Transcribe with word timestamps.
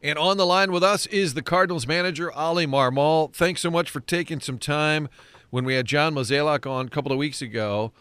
And 0.00 0.16
on 0.16 0.36
the 0.36 0.46
line 0.46 0.70
with 0.70 0.84
us 0.84 1.06
is 1.06 1.34
the 1.34 1.42
Cardinals 1.42 1.86
manager, 1.86 2.30
Oli 2.36 2.66
Marmol. 2.66 3.34
Thanks 3.34 3.60
so 3.60 3.70
much 3.70 3.90
for 3.90 4.00
taking 4.00 4.38
some 4.38 4.58
time. 4.58 5.08
When 5.50 5.64
we 5.64 5.74
had 5.74 5.86
John 5.86 6.14
Mozeliak 6.14 6.70
on 6.70 6.86
a 6.86 6.90
couple 6.90 7.10
of 7.10 7.18
weeks 7.18 7.42
ago, 7.42 7.92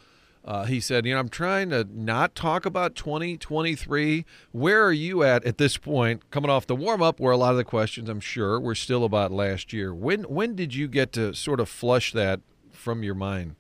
uh, 0.45 0.65
he 0.65 0.79
said, 0.79 1.05
You 1.05 1.13
know, 1.13 1.19
I'm 1.19 1.29
trying 1.29 1.71
to 1.71 1.87
not 1.91 2.35
talk 2.35 2.67
about 2.67 2.93
2023. 2.93 4.25
Where 4.51 4.85
are 4.85 4.93
you 4.93 5.23
at 5.23 5.43
at 5.43 5.57
this 5.57 5.77
point, 5.77 6.29
coming 6.29 6.51
off 6.51 6.67
the 6.67 6.75
warm 6.75 7.01
up, 7.01 7.19
where 7.19 7.33
a 7.33 7.37
lot 7.37 7.51
of 7.51 7.57
the 7.57 7.63
questions, 7.63 8.09
I'm 8.09 8.19
sure, 8.19 8.59
were 8.59 8.75
still 8.75 9.03
about 9.03 9.31
last 9.31 9.73
year? 9.73 9.93
When, 9.93 10.23
when 10.23 10.55
did 10.55 10.75
you 10.75 10.87
get 10.87 11.11
to 11.13 11.33
sort 11.33 11.59
of 11.59 11.67
flush 11.67 12.13
that 12.13 12.41
from 12.71 13.01
your 13.01 13.15
mind? 13.15 13.55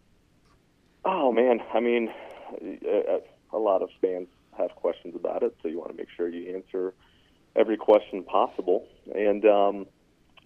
Oh, 1.05 1.31
man. 1.31 1.59
I 1.73 1.79
mean, 1.79 2.13
a 3.51 3.57
lot 3.57 3.81
of 3.81 3.89
fans 3.99 4.27
have 4.57 4.71
questions 4.75 5.15
about 5.15 5.41
it, 5.41 5.55
so 5.63 5.69
you 5.69 5.79
want 5.79 5.91
to 5.91 5.97
make 5.97 6.09
sure 6.15 6.29
you 6.29 6.55
answer 6.55 6.93
every 7.57 7.77
question 7.77 8.23
possible. 8.23 8.87
And 9.13 9.45
um, 9.45 9.85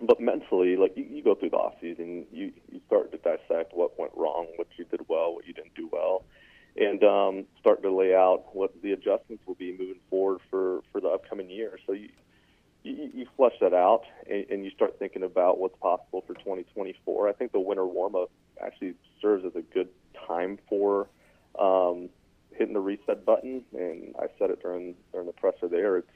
but 0.01 0.19
mentally, 0.19 0.77
like 0.77 0.93
you, 0.95 1.05
you 1.09 1.23
go 1.23 1.35
through 1.35 1.51
the 1.51 1.57
off 1.57 1.75
season, 1.81 2.25
you 2.31 2.51
you 2.71 2.81
start 2.87 3.11
to 3.11 3.17
dissect 3.17 3.73
what 3.73 3.99
went 3.99 4.13
wrong, 4.15 4.47
what 4.55 4.67
you 4.77 4.85
did 4.85 5.01
well, 5.07 5.35
what 5.35 5.45
you 5.45 5.53
didn't 5.53 5.75
do 5.75 5.89
well, 5.91 6.23
and 6.75 7.03
um, 7.03 7.45
start 7.59 7.83
to 7.83 7.91
lay 7.91 8.15
out 8.15 8.45
what 8.53 8.73
the 8.81 8.93
adjustments 8.93 9.43
will 9.45 9.55
be 9.55 9.71
moving 9.71 9.99
forward 10.09 10.39
for 10.49 10.81
for 10.91 11.01
the 11.01 11.09
upcoming 11.09 11.49
year. 11.49 11.77
So 11.85 11.93
you 11.93 12.09
you, 12.83 13.11
you 13.13 13.27
flesh 13.37 13.53
that 13.61 13.73
out 13.73 14.03
and, 14.29 14.45
and 14.49 14.65
you 14.65 14.71
start 14.71 14.97
thinking 14.97 15.23
about 15.23 15.59
what's 15.59 15.77
possible 15.79 16.23
for 16.25 16.33
2024. 16.33 17.29
I 17.29 17.33
think 17.33 17.51
the 17.51 17.59
winter 17.59 17.85
warm 17.85 18.15
up 18.15 18.31
actually 18.63 18.95
serves 19.21 19.45
as 19.45 19.55
a 19.55 19.61
good 19.61 19.89
time 20.27 20.57
for 20.67 21.07
um, 21.59 22.09
hitting 22.53 22.73
the 22.73 22.79
reset 22.79 23.23
button. 23.23 23.63
And 23.77 24.15
I 24.19 24.27
said 24.39 24.49
it 24.49 24.61
during 24.61 24.95
during 25.11 25.27
the 25.27 25.33
presser 25.33 25.67
there. 25.67 25.97
It's 25.97 26.09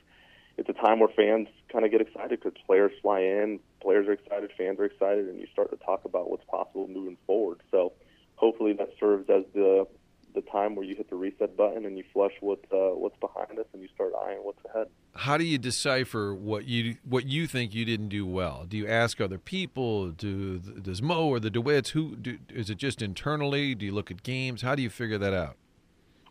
it's 0.57 0.69
a 0.69 0.73
time 0.73 0.99
where 0.99 1.09
fans 1.09 1.47
kind 1.71 1.85
of 1.85 1.91
get 1.91 2.01
excited 2.01 2.39
because 2.41 2.59
players 2.65 2.91
fly 3.01 3.19
in, 3.19 3.59
players 3.81 4.07
are 4.07 4.13
excited, 4.13 4.51
fans 4.57 4.79
are 4.79 4.85
excited, 4.85 5.27
and 5.27 5.39
you 5.39 5.47
start 5.51 5.69
to 5.71 5.77
talk 5.77 6.05
about 6.05 6.29
what's 6.29 6.45
possible 6.45 6.87
moving 6.87 7.17
forward. 7.27 7.61
So 7.71 7.93
hopefully 8.35 8.73
that 8.73 8.89
serves 8.99 9.29
as 9.29 9.43
the 9.53 9.87
the 10.33 10.41
time 10.41 10.75
where 10.75 10.85
you 10.85 10.95
hit 10.95 11.09
the 11.09 11.15
reset 11.15 11.55
button 11.55 11.85
and 11.85 11.97
you 11.97 12.03
flush 12.13 12.33
what 12.41 12.59
uh, 12.71 12.93
what's 12.93 13.17
behind 13.19 13.57
us 13.57 13.65
and 13.73 13.81
you 13.81 13.87
start 13.95 14.11
eyeing 14.25 14.39
what's 14.39 14.59
ahead. 14.65 14.87
How 15.15 15.37
do 15.37 15.45
you 15.45 15.57
decipher 15.57 16.35
what 16.35 16.65
you 16.65 16.97
what 17.03 17.25
you 17.25 17.47
think 17.47 17.73
you 17.73 17.85
didn't 17.85 18.09
do 18.09 18.25
well? 18.25 18.65
Do 18.67 18.77
you 18.77 18.87
ask 18.87 19.19
other 19.21 19.39
people? 19.39 20.09
Do 20.11 20.59
does 20.59 21.01
Mo 21.01 21.27
or 21.27 21.39
the 21.39 21.49
DeWitts? 21.49 21.89
Who 21.89 22.15
do, 22.17 22.37
is 22.49 22.69
it 22.69 22.77
just 22.77 23.01
internally? 23.01 23.75
Do 23.75 23.85
you 23.85 23.93
look 23.93 24.11
at 24.11 24.23
games? 24.23 24.61
How 24.61 24.75
do 24.75 24.81
you 24.81 24.89
figure 24.89 25.17
that 25.17 25.33
out? 25.33 25.55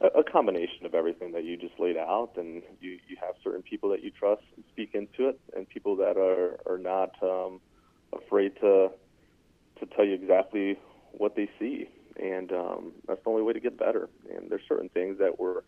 A, 0.01 0.23
combination 0.25 0.87
of 0.87 0.95
everything 0.95 1.33
that 1.33 1.45
you 1.45 1.57
just 1.57 1.79
laid 1.79 1.97
out, 1.97 2.33
and 2.37 2.63
you 2.81 2.99
you 3.09 3.17
have 3.21 3.35
certain 3.43 3.63
people 3.63 3.91
that 3.91 4.03
you 4.03 4.11
trust 4.11 4.43
and 4.57 4.65
speak 4.73 4.91
into 4.95 5.29
it, 5.29 5.41
and 5.57 5.69
people 5.69 5.97
that 5.97 6.17
are 6.17 6.59
are 6.67 6.79
not 6.79 7.11
um, 7.23 7.61
afraid 8.13 8.55
to 8.57 8.91
to 9.81 9.87
tell 9.95 10.05
you 10.05 10.15
exactly 10.15 10.79
what 11.13 11.37
they 11.37 11.49
see, 11.59 11.89
and 12.21 12.53
um, 12.53 12.93
that's 13.07 13.23
the 13.23 13.31
only 13.31 13.43
way 13.43 13.53
to 13.53 13.61
get 13.61 13.79
better. 13.79 14.09
And 14.35 14.51
there's 14.51 14.63
certain 14.69 14.89
things 14.89 15.19
that 15.19 15.39
were 15.39 15.65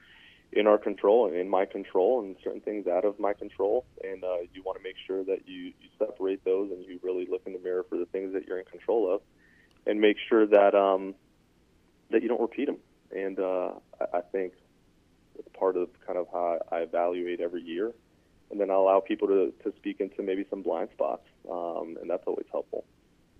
in 0.52 0.66
our 0.66 0.78
control 0.78 1.26
and 1.26 1.36
in 1.36 1.48
my 1.48 1.64
control, 1.64 2.20
and 2.20 2.36
certain 2.42 2.60
things 2.60 2.86
out 2.86 3.04
of 3.04 3.18
my 3.20 3.32
control. 3.32 3.84
And 4.02 4.24
uh, 4.24 4.38
you 4.52 4.62
want 4.64 4.78
to 4.78 4.82
make 4.82 4.96
sure 5.06 5.24
that 5.24 5.46
you, 5.46 5.72
you 5.80 5.88
separate 5.98 6.44
those 6.44 6.70
and 6.70 6.84
you 6.84 7.00
really 7.02 7.26
look 7.28 7.42
in 7.46 7.52
the 7.52 7.58
mirror 7.58 7.84
for 7.88 7.98
the 7.98 8.06
things 8.06 8.32
that 8.32 8.46
you're 8.46 8.58
in 8.58 8.64
control 8.64 9.12
of, 9.12 9.20
and 9.86 10.00
make 10.00 10.16
sure 10.28 10.46
that 10.46 10.74
um, 10.74 11.14
that 12.10 12.22
you 12.22 12.28
don't 12.28 12.40
repeat 12.40 12.66
them 12.66 12.78
and 13.14 13.38
uh, 13.38 13.72
I, 14.12 14.20
think 14.32 14.52
it's 15.38 15.48
part 15.58 15.76
of 15.76 15.88
kind 16.06 16.18
of 16.18 16.26
how 16.32 16.58
I 16.70 16.78
evaluate 16.78 17.40
every 17.40 17.62
year. 17.62 17.92
And 18.50 18.60
then 18.60 18.70
I 18.70 18.74
allow 18.74 19.00
people 19.00 19.26
to, 19.28 19.52
to 19.64 19.76
speak 19.76 20.00
into 20.00 20.22
maybe 20.22 20.46
some 20.48 20.62
blind 20.62 20.90
spots, 20.92 21.26
um, 21.50 21.96
and 22.00 22.08
that's 22.08 22.22
always 22.26 22.46
helpful. 22.52 22.84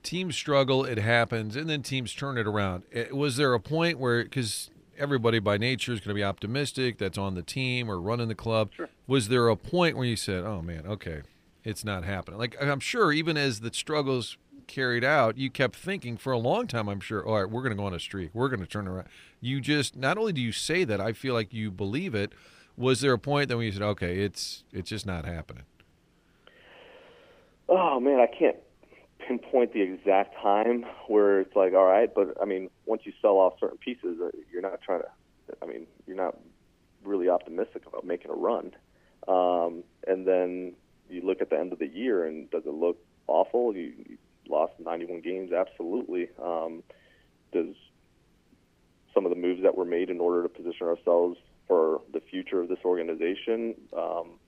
Teams 0.03 0.37
struggle, 0.37 0.84
it 0.84 0.98
happens, 0.98 1.56
and 1.56 1.69
then 1.70 1.83
teams 1.83 2.12
turn 2.12 2.39
it 2.39 2.47
around. 2.47 2.83
Was 3.12 3.37
there 3.37 3.55
a 3.55 3.61
point 3.61 3.98
where, 3.98 4.25
because 4.25 4.71
everybody 4.99 5.38
by 5.38 5.59
nature 5.59 5.93
is 5.93 6.00
going 6.00 6.10
to 6.10 6.15
be 6.15 6.25
optimistic, 6.25 6.99
that's 6.99 7.19
on 7.19 7.34
the 7.34 7.43
team 7.43 7.91
or 7.91 8.00
running 8.00 8.28
the 8.28 8.34
club, 8.34 8.71
sure. 8.75 8.88
was 9.06 9.28
there 9.28 9.49
a 9.49 9.56
point 9.56 9.97
where 9.97 10.06
you 10.06 10.16
said, 10.16 10.44
oh 10.44 10.62
man, 10.62 10.87
okay, 10.87 11.22
it's 11.65 11.84
not 11.84 12.05
happening? 12.05 12.38
Like, 12.38 12.56
I'm 12.60 12.81
sure 12.81 13.12
even 13.12 13.37
as 13.37 13.60
the 13.60 13.72
struggles 13.72 14.37
carried 14.66 15.04
out, 15.04 15.37
you 15.37 15.50
kept 15.50 15.77
thinking 15.77 16.16
for 16.16 16.32
a 16.32 16.38
long 16.38 16.66
time, 16.66 16.88
I'm 16.88 17.00
sure, 17.00 17.27
all 17.27 17.41
right, 17.41 17.50
we're 17.50 17.62
going 17.62 17.71
to 17.71 17.77
go 17.77 17.87
on 17.87 17.94
a 17.94 18.00
streak. 18.00 18.31
We're 18.34 18.49
going 18.49 18.60
to 18.60 18.66
turn 18.66 18.88
around. 18.88 19.09
You 19.41 19.60
just, 19.60 19.97
not 19.97 20.19
only 20.19 20.32
do 20.32 20.41
you 20.41 20.53
say 20.53 20.84
that, 20.84 21.00
I 21.00 21.12
feel 21.12 21.34
like 21.34 21.53
you 21.53 21.71
believe 21.71 22.15
it. 22.15 22.32
Was 22.76 23.00
there 23.00 23.12
a 23.12 23.19
point 23.19 23.49
that 23.49 23.56
when 23.56 23.66
you 23.66 23.72
said, 23.72 23.82
okay, 23.82 24.19
it's 24.19 24.65
it's 24.72 24.91
just 24.91 25.06
not 25.06 25.25
happening? 25.25 25.65
Oh, 27.69 27.99
man, 27.99 28.21
I 28.21 28.26
can't 28.26 28.56
pinpoint 29.26 29.72
the 29.72 29.82
exact 29.82 30.34
time 30.41 30.84
where 31.09 31.41
it's 31.41 31.56
like, 31.56 31.72
all 31.72 31.87
right, 31.87 32.15
but 32.15 32.37
I 32.41 32.44
mean, 32.44 32.71
once 32.84 33.03
you 33.05 33.12
sell 33.21 33.38
off 33.38 33.55
certain 33.59 33.78
pieces, 33.78 34.19
uh, 34.22 34.31
you're 34.53 34.62
not 34.62 34.81
trying 34.82 35.00
to, 35.00 35.09
I 35.62 35.66
mean, 35.66 35.87
you're 36.06 36.16
not 36.16 36.37
really 37.03 37.28
optimistic 37.28 37.87
about 37.87 38.05
making 38.05 38.31
a 38.31 38.34
run. 38.34 38.72
Um, 39.26 39.82
and 40.06 40.26
then 40.26 40.75
you 41.09 41.22
look 41.22 41.41
at 41.41 41.50
the 41.50 41.59
end 41.59 41.72
of 41.72 41.78
the 41.78 41.88
year, 41.88 42.26
and 42.26 42.50
does 42.50 42.65
it 42.66 42.75
look 42.75 42.99
awful? 43.26 43.75
You, 43.75 43.93
you 44.09 44.16
lost 44.48 44.72
91 44.78 45.20
games, 45.20 45.52
absolutely. 45.52 46.28
Um, 46.42 46.82
does 47.52 47.74
some 49.14 49.24
of 49.24 49.30
the 49.30 49.36
moves 49.36 49.62
that 49.62 49.76
were 49.76 49.84
made 49.84 50.10
in 50.10 50.20
order 50.20 50.42
to 50.42 50.48
position 50.48 50.86
ourselves 50.86 51.38
for 51.66 52.02
the 52.12 52.20
future 52.20 52.60
of 52.60 52.68
this 52.68 52.78
organization 52.84 53.74
um, 53.96 54.38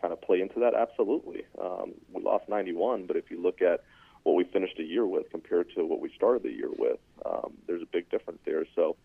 kind 0.00 0.12
of 0.12 0.20
play 0.22 0.40
into 0.40 0.60
that? 0.60 0.74
Absolutely. 0.74 1.44
Um, 1.60 1.92
we 2.12 2.22
lost 2.22 2.48
91, 2.48 3.06
but 3.06 3.16
if 3.16 3.30
you 3.30 3.42
look 3.42 3.62
at 3.62 3.84
what 4.22 4.34
we 4.34 4.44
finished 4.44 4.76
the 4.76 4.84
year 4.84 5.06
with 5.06 5.30
compared 5.30 5.68
to 5.76 5.84
what 5.84 6.00
we 6.00 6.10
started 6.14 6.42
the 6.42 6.52
year 6.52 6.70
with, 6.78 6.98
um, 7.26 7.54
there's 7.66 7.82
a 7.82 7.86
big 7.92 8.08
difference 8.10 8.40
there. 8.46 8.64
So 8.74 8.96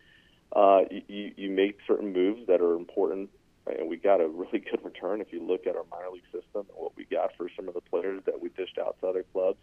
uh, 0.54 0.82
you, 1.08 1.32
you 1.36 1.50
make 1.50 1.78
certain 1.86 2.12
moves 2.12 2.46
that 2.46 2.60
are 2.60 2.74
important 2.74 3.30
and 3.66 3.88
we 3.88 3.96
got 3.96 4.20
a 4.20 4.28
really 4.28 4.58
good 4.70 4.84
return 4.84 5.20
if 5.20 5.32
you 5.32 5.42
look 5.42 5.66
at 5.66 5.76
our 5.76 5.84
minor 5.90 6.10
league 6.12 6.24
system 6.24 6.66
and 6.68 6.76
what 6.76 6.96
we 6.96 7.04
got 7.04 7.36
for 7.36 7.48
some 7.56 7.68
of 7.68 7.74
the 7.74 7.80
players 7.80 8.22
that 8.26 8.40
we 8.40 8.48
dished 8.50 8.78
out 8.78 8.96
to 9.00 9.06
other 9.06 9.24
clubs 9.32 9.58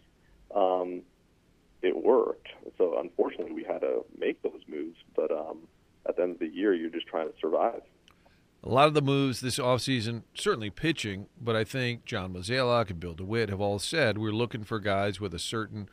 um, 0.54 1.02
it 1.82 1.96
worked. 1.96 2.48
So 2.76 2.98
unfortunately, 2.98 3.52
we 3.52 3.64
had 3.64 3.80
to 3.80 4.04
make 4.18 4.42
those 4.42 4.60
moves. 4.68 4.96
But 5.14 5.30
um, 5.30 5.58
at 6.08 6.16
the 6.16 6.22
end 6.22 6.32
of 6.32 6.38
the 6.38 6.48
year, 6.48 6.74
you're 6.74 6.90
just 6.90 7.06
trying 7.06 7.28
to 7.28 7.34
survive. 7.40 7.82
A 8.64 8.68
lot 8.68 8.88
of 8.88 8.94
the 8.94 9.02
moves 9.02 9.40
this 9.40 9.58
offseason, 9.58 10.22
certainly 10.34 10.70
pitching, 10.70 11.26
but 11.40 11.54
I 11.54 11.62
think 11.62 12.04
John 12.04 12.34
Mozeliak 12.34 12.90
and 12.90 12.98
Bill 12.98 13.14
DeWitt 13.14 13.50
have 13.50 13.60
all 13.60 13.78
said 13.78 14.18
we're 14.18 14.32
looking 14.32 14.64
for 14.64 14.80
guys 14.80 15.20
with 15.20 15.32
a 15.32 15.38
certain 15.38 15.88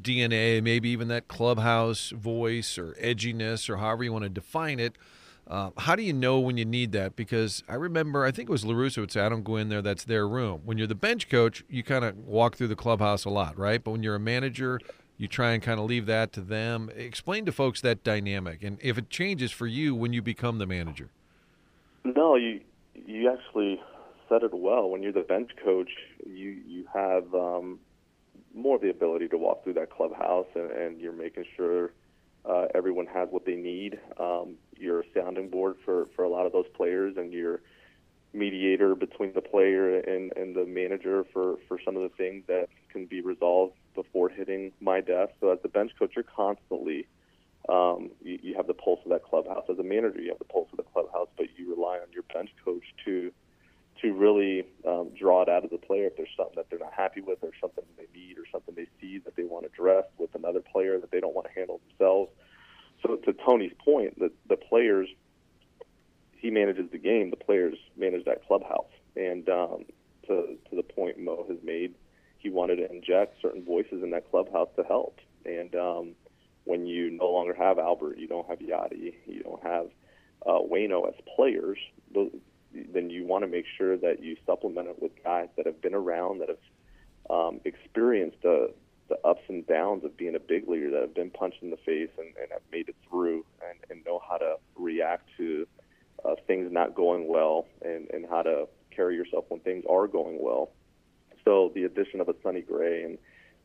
DNA, 0.00 0.62
maybe 0.62 0.90
even 0.90 1.08
that 1.08 1.26
clubhouse 1.26 2.10
voice 2.10 2.76
or 2.76 2.92
edginess 3.02 3.68
or 3.70 3.78
however 3.78 4.04
you 4.04 4.12
want 4.12 4.24
to 4.24 4.28
define 4.28 4.78
it. 4.78 4.96
Uh, 5.46 5.70
how 5.76 5.96
do 5.96 6.02
you 6.02 6.12
know 6.12 6.38
when 6.38 6.56
you 6.56 6.64
need 6.64 6.92
that? 6.92 7.16
Because 7.16 7.62
I 7.68 7.74
remember, 7.74 8.24
I 8.24 8.30
think 8.30 8.48
it 8.48 8.52
was 8.52 8.64
La 8.64 8.74
Russa 8.74 8.98
would 8.98 9.10
say, 9.10 9.20
I 9.20 9.28
don't 9.28 9.44
go 9.44 9.56
in 9.56 9.68
there, 9.68 9.82
that's 9.82 10.04
their 10.04 10.26
room. 10.26 10.62
When 10.64 10.78
you're 10.78 10.86
the 10.86 10.94
bench 10.94 11.28
coach, 11.28 11.64
you 11.68 11.82
kind 11.82 12.04
of 12.04 12.16
walk 12.18 12.56
through 12.56 12.68
the 12.68 12.76
clubhouse 12.76 13.24
a 13.24 13.30
lot, 13.30 13.58
right? 13.58 13.82
But 13.82 13.90
when 13.90 14.02
you're 14.02 14.14
a 14.14 14.20
manager, 14.20 14.80
you 15.16 15.28
try 15.28 15.52
and 15.52 15.62
kind 15.62 15.78
of 15.78 15.86
leave 15.86 16.06
that 16.06 16.32
to 16.32 16.40
them. 16.40 16.90
Explain 16.96 17.44
to 17.46 17.52
folks 17.52 17.80
that 17.82 18.02
dynamic 18.02 18.62
and 18.62 18.78
if 18.80 18.98
it 18.98 19.10
changes 19.10 19.52
for 19.52 19.66
you 19.66 19.94
when 19.94 20.12
you 20.12 20.22
become 20.22 20.58
the 20.58 20.66
manager. 20.66 21.10
No, 22.04 22.34
you 22.36 22.60
you 22.94 23.30
actually 23.30 23.80
said 24.28 24.42
it 24.42 24.52
well. 24.52 24.88
When 24.88 25.02
you're 25.02 25.12
the 25.12 25.20
bench 25.20 25.50
coach, 25.64 25.90
you 26.26 26.56
you 26.66 26.84
have 26.92 27.32
um, 27.34 27.78
more 28.54 28.76
of 28.76 28.82
the 28.82 28.90
ability 28.90 29.28
to 29.28 29.38
walk 29.38 29.62
through 29.64 29.74
that 29.74 29.90
clubhouse, 29.90 30.46
and, 30.54 30.70
and 30.70 31.00
you're 31.00 31.12
making 31.12 31.44
sure 31.56 31.92
uh, 32.48 32.66
everyone 32.74 33.06
has 33.06 33.28
what 33.30 33.44
they 33.44 33.56
need. 33.56 33.98
Um, 34.18 34.56
you're 34.76 35.00
a 35.00 35.04
sounding 35.14 35.48
board 35.48 35.76
for, 35.84 36.08
for 36.16 36.24
a 36.24 36.28
lot 36.28 36.46
of 36.46 36.52
those 36.52 36.66
players, 36.74 37.16
and 37.16 37.32
you're 37.32 37.60
mediator 38.34 38.94
between 38.94 39.32
the 39.34 39.42
player 39.42 39.98
and, 39.98 40.32
and 40.36 40.56
the 40.56 40.64
manager 40.64 41.24
for, 41.32 41.56
for 41.68 41.78
some 41.84 41.96
of 41.96 42.02
the 42.02 42.08
things 42.16 42.42
that 42.48 42.68
can 42.90 43.06
be 43.06 43.20
resolved 43.20 43.74
before 43.94 44.28
hitting 44.28 44.72
my 44.80 45.00
desk. 45.00 45.32
So 45.40 45.50
as 45.50 45.58
the 45.62 45.68
bench 45.68 45.92
coach, 45.98 46.12
you're 46.16 46.24
constantly 46.24 47.06
um, 47.68 48.10
you, 48.22 48.38
you 48.42 48.54
have 48.56 48.66
the 48.66 48.74
pulse 48.74 49.00
of 49.04 49.10
that 49.10 49.24
clubhouse. 49.24 49.64
As 49.70 49.78
a 49.78 49.84
manager, 49.84 50.20
you 50.20 50.30
have 50.30 50.38
the 50.38 50.44
pulse 50.44 50.68
of 50.72 50.78
the 50.78 50.82
clubhouse, 50.82 51.28
but 51.36 51.46
you 51.56 51.70
rely 51.70 51.98
on 51.98 52.10
your 52.12 52.24
bench 52.34 52.50
coach 52.64 52.82
to 53.04 53.32
to 54.00 54.12
really 54.14 54.64
um, 54.88 55.10
draw 55.16 55.42
it 55.42 55.48
out 55.48 55.64
of 55.64 55.70
the 55.70 55.78
player 55.78 56.06
if 56.06 56.16
there's 56.16 56.28
something 56.36 56.56
that 56.56 56.66
they're 56.70 56.78
not 56.78 56.92
happy 56.92 57.20
with 57.20 57.38
or 57.42 57.50
something 57.60 57.84
they 57.96 58.06
need 58.18 58.36
or 58.36 58.42
something 58.50 58.74
they 58.74 58.88
see 59.00 59.18
that 59.18 59.36
they 59.36 59.44
want 59.44 59.64
to 59.64 59.70
address 59.70 60.04
with 60.18 60.34
another 60.34 60.58
player 60.60 60.98
that 60.98 61.12
they 61.12 61.20
don't 61.20 61.34
want 61.34 61.46
to 61.46 61.52
handle 61.52 61.80
themselves. 61.88 62.31
To 63.24 63.32
Tony's 63.32 63.72
point, 63.84 64.18
the 64.18 64.30
the 64.48 64.56
players 64.56 65.08
he 66.36 66.50
manages 66.50 66.90
the 66.90 66.98
game, 66.98 67.30
the 67.30 67.36
players 67.36 67.76
manage 67.96 68.24
that 68.24 68.46
clubhouse. 68.46 68.90
And 69.16 69.48
um, 69.48 69.84
to 70.26 70.58
to 70.70 70.76
the 70.76 70.82
point 70.82 71.18
Mo 71.18 71.46
has 71.48 71.58
made, 71.62 71.94
he 72.38 72.50
wanted 72.50 72.76
to 72.76 72.90
inject 72.90 73.40
certain 73.40 73.64
voices 73.64 74.02
in 74.02 74.10
that 74.10 74.30
clubhouse 74.30 74.68
to 74.76 74.82
help. 74.82 75.20
And 75.44 75.74
um, 75.74 76.14
when 76.64 76.86
you 76.86 77.10
no 77.10 77.30
longer 77.30 77.54
have 77.54 77.78
Albert, 77.78 78.18
you 78.18 78.26
don't 78.26 78.48
have 78.48 78.58
Yadi, 78.58 79.14
you 79.26 79.42
don't 79.42 79.62
have 79.62 79.86
uh, 80.46 80.58
Waino 80.60 81.08
as 81.08 81.14
players, 81.36 81.78
then 82.12 83.10
you 83.10 83.26
want 83.26 83.42
to 83.42 83.48
make 83.48 83.64
sure 83.76 83.96
that 83.96 84.22
you 84.22 84.36
supplement 84.46 84.88
it 84.88 85.00
with 85.00 85.12
guys 85.22 85.48
that 85.56 85.66
have 85.66 85.80
been 85.80 85.94
around, 85.94 86.40
that 86.40 86.48
have 86.48 86.58
um, 87.30 87.60
experienced 87.64 88.38
the 88.42 88.72
the 89.12 89.28
ups 89.28 89.42
and 89.48 89.66
downs 89.66 90.04
of 90.04 90.16
being 90.16 90.34
a 90.34 90.40
big 90.40 90.68
leader, 90.68 90.90
that 90.90 91.00
have 91.02 91.14
been 91.14 91.30
punched 91.30 91.62
in 91.62 91.70
the 91.70 91.76
face 91.76 92.10
and, 92.18 92.28
and 92.40 92.50
have 92.50 92.62
made 92.70 92.88
it 92.88 92.96
through, 93.08 93.44
and, 93.68 93.78
and 93.90 94.04
know 94.06 94.20
how 94.28 94.38
to 94.38 94.54
react 94.76 95.28
to 95.36 95.66
uh, 96.24 96.34
things 96.46 96.72
not 96.72 96.94
going 96.94 97.28
well, 97.28 97.66
and, 97.82 98.08
and 98.10 98.26
how 98.28 98.42
to 98.42 98.66
carry 98.90 99.14
yourself 99.16 99.44
when 99.48 99.60
things 99.60 99.84
are 99.88 100.06
going 100.06 100.38
well. 100.40 100.70
So 101.44 101.72
the 101.74 101.84
addition 101.84 102.20
of 102.20 102.28
a 102.28 102.34
Sonny 102.42 102.62
Gray 102.62 103.02
and 103.02 103.18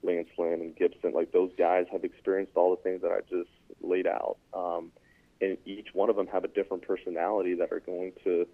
Lance 0.04 0.30
Lynn 0.38 0.62
and 0.62 0.76
Gibson, 0.76 1.14
like 1.14 1.32
those 1.32 1.52
guys 1.58 1.86
have 1.92 2.04
experienced 2.04 2.54
all 2.56 2.76
the 2.76 2.82
things 2.82 3.02
that 3.04 3.12
I 3.12 3.20
just 3.30 3.50
laid 3.82 4.08
out. 4.08 4.38
Um, 4.54 4.92
and 5.40 5.58
each 5.66 5.90
one 5.94 6.10
of 6.10 6.16
them 6.16 6.28
have 6.28 6.44
a 6.44 6.48
different 6.48 6.88
personality 6.88 7.54
that 7.56 7.72
are 7.72 7.80
going 7.80 8.14
to 8.24 8.48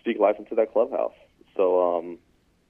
speak 0.00 0.18
life 0.18 0.36
into 0.38 0.54
that 0.56 0.72
clubhouse. 0.72 1.14
So 1.56 1.96
um, 1.96 2.18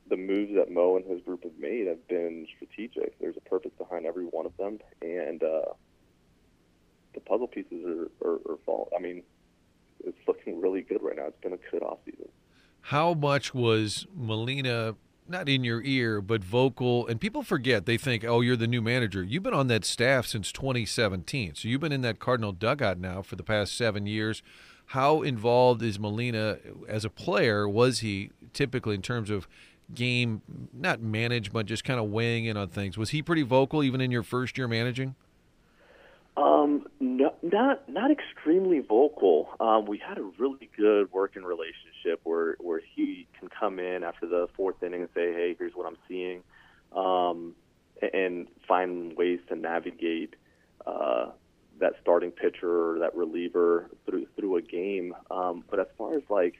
the 0.08 0.16
moves 0.16 0.54
that 0.54 0.70
Mo 0.70 0.96
and 0.96 1.06
his 1.06 1.22
group 1.22 1.44
have 1.44 1.58
made 1.58 1.86
have 1.86 2.06
been 2.08 2.46
strategic. 2.56 3.18
There's 3.18 3.36
a 3.36 3.48
purpose 3.48 3.72
behind 3.78 4.06
every 4.06 4.24
one 4.24 4.46
of 4.46 4.56
them, 4.56 4.78
and 5.02 5.42
uh, 5.42 5.72
the 7.14 7.20
puzzle 7.20 7.48
pieces 7.48 7.84
are, 7.84 8.28
are, 8.28 8.34
are 8.48 8.58
fall. 8.66 8.90
I 8.96 9.00
mean, 9.00 9.22
it's 10.04 10.18
looking 10.26 10.60
really 10.60 10.82
good 10.82 11.02
right 11.02 11.16
now. 11.16 11.26
It's 11.26 11.40
been 11.40 11.54
a 11.54 11.70
good 11.70 11.82
off 11.82 11.98
season. 12.04 12.28
How 12.82 13.14
much 13.14 13.54
was 13.54 14.06
Molina 14.14 14.96
not 15.26 15.48
in 15.48 15.64
your 15.64 15.82
ear, 15.82 16.20
but 16.20 16.44
vocal. 16.44 17.06
And 17.06 17.20
people 17.20 17.42
forget, 17.42 17.86
they 17.86 17.96
think, 17.96 18.24
oh, 18.24 18.40
you're 18.40 18.56
the 18.56 18.66
new 18.66 18.82
manager. 18.82 19.22
You've 19.22 19.42
been 19.42 19.54
on 19.54 19.68
that 19.68 19.84
staff 19.84 20.26
since 20.26 20.52
2017. 20.52 21.54
So 21.54 21.68
you've 21.68 21.80
been 21.80 21.92
in 21.92 22.02
that 22.02 22.18
Cardinal 22.18 22.52
dugout 22.52 22.98
now 22.98 23.22
for 23.22 23.36
the 23.36 23.42
past 23.42 23.76
seven 23.76 24.06
years. 24.06 24.42
How 24.88 25.22
involved 25.22 25.82
is 25.82 25.98
Molina 25.98 26.58
as 26.86 27.04
a 27.04 27.10
player? 27.10 27.66
Was 27.66 28.00
he 28.00 28.30
typically 28.52 28.94
in 28.94 29.02
terms 29.02 29.30
of 29.30 29.48
game, 29.92 30.42
not 30.72 31.00
manage 31.00 31.52
but 31.52 31.66
just 31.66 31.84
kind 31.84 32.00
of 32.00 32.06
weighing 32.06 32.46
in 32.46 32.56
on 32.56 32.68
things? 32.68 32.96
Was 32.96 33.10
he 33.10 33.22
pretty 33.22 33.42
vocal 33.42 33.82
even 33.82 34.00
in 34.00 34.10
your 34.10 34.22
first 34.22 34.56
year 34.56 34.68
managing? 34.68 35.14
Um, 36.36 36.86
no, 36.98 37.32
not 37.42 37.88
not 37.88 38.10
extremely 38.10 38.80
vocal. 38.80 39.50
Um, 39.60 39.86
we 39.86 39.98
had 39.98 40.18
a 40.18 40.30
really 40.38 40.68
good 40.76 41.12
working 41.12 41.44
relationship 41.44 42.20
where 42.24 42.56
where 42.58 42.80
he 42.94 43.28
can 43.38 43.48
come 43.48 43.78
in 43.78 44.02
after 44.02 44.26
the 44.26 44.48
fourth 44.56 44.82
inning 44.82 45.02
and 45.02 45.10
say, 45.14 45.32
"Hey, 45.32 45.54
here's 45.56 45.74
what 45.74 45.86
I'm 45.86 45.96
seeing," 46.08 46.42
um, 46.92 47.54
and 48.12 48.48
find 48.66 49.16
ways 49.16 49.38
to 49.48 49.54
navigate 49.54 50.34
uh, 50.84 51.26
that 51.78 51.94
starting 52.00 52.32
pitcher 52.32 52.94
or 52.94 52.98
that 52.98 53.14
reliever 53.14 53.88
through 54.04 54.26
through 54.36 54.56
a 54.56 54.62
game. 54.62 55.14
Um, 55.30 55.62
but 55.70 55.78
as 55.78 55.86
far 55.96 56.16
as 56.16 56.22
like, 56.28 56.56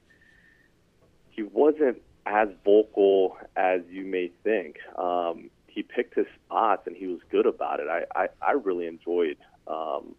he 1.30 1.42
wasn't 1.42 2.00
as 2.26 2.48
vocal 2.64 3.36
as 3.56 3.80
you 3.90 4.04
may 4.04 4.30
think. 4.42 4.76
Um, 4.98 5.50
he 5.66 5.82
picked 5.82 6.14
his 6.14 6.26
spots 6.46 6.86
and 6.86 6.96
he 6.96 7.06
was 7.06 7.20
good 7.30 7.46
about 7.46 7.80
it. 7.80 7.88
I 7.88 8.04
I, 8.14 8.28
I 8.40 8.52
really 8.52 8.86
enjoyed 8.86 9.36
um, 9.66 10.14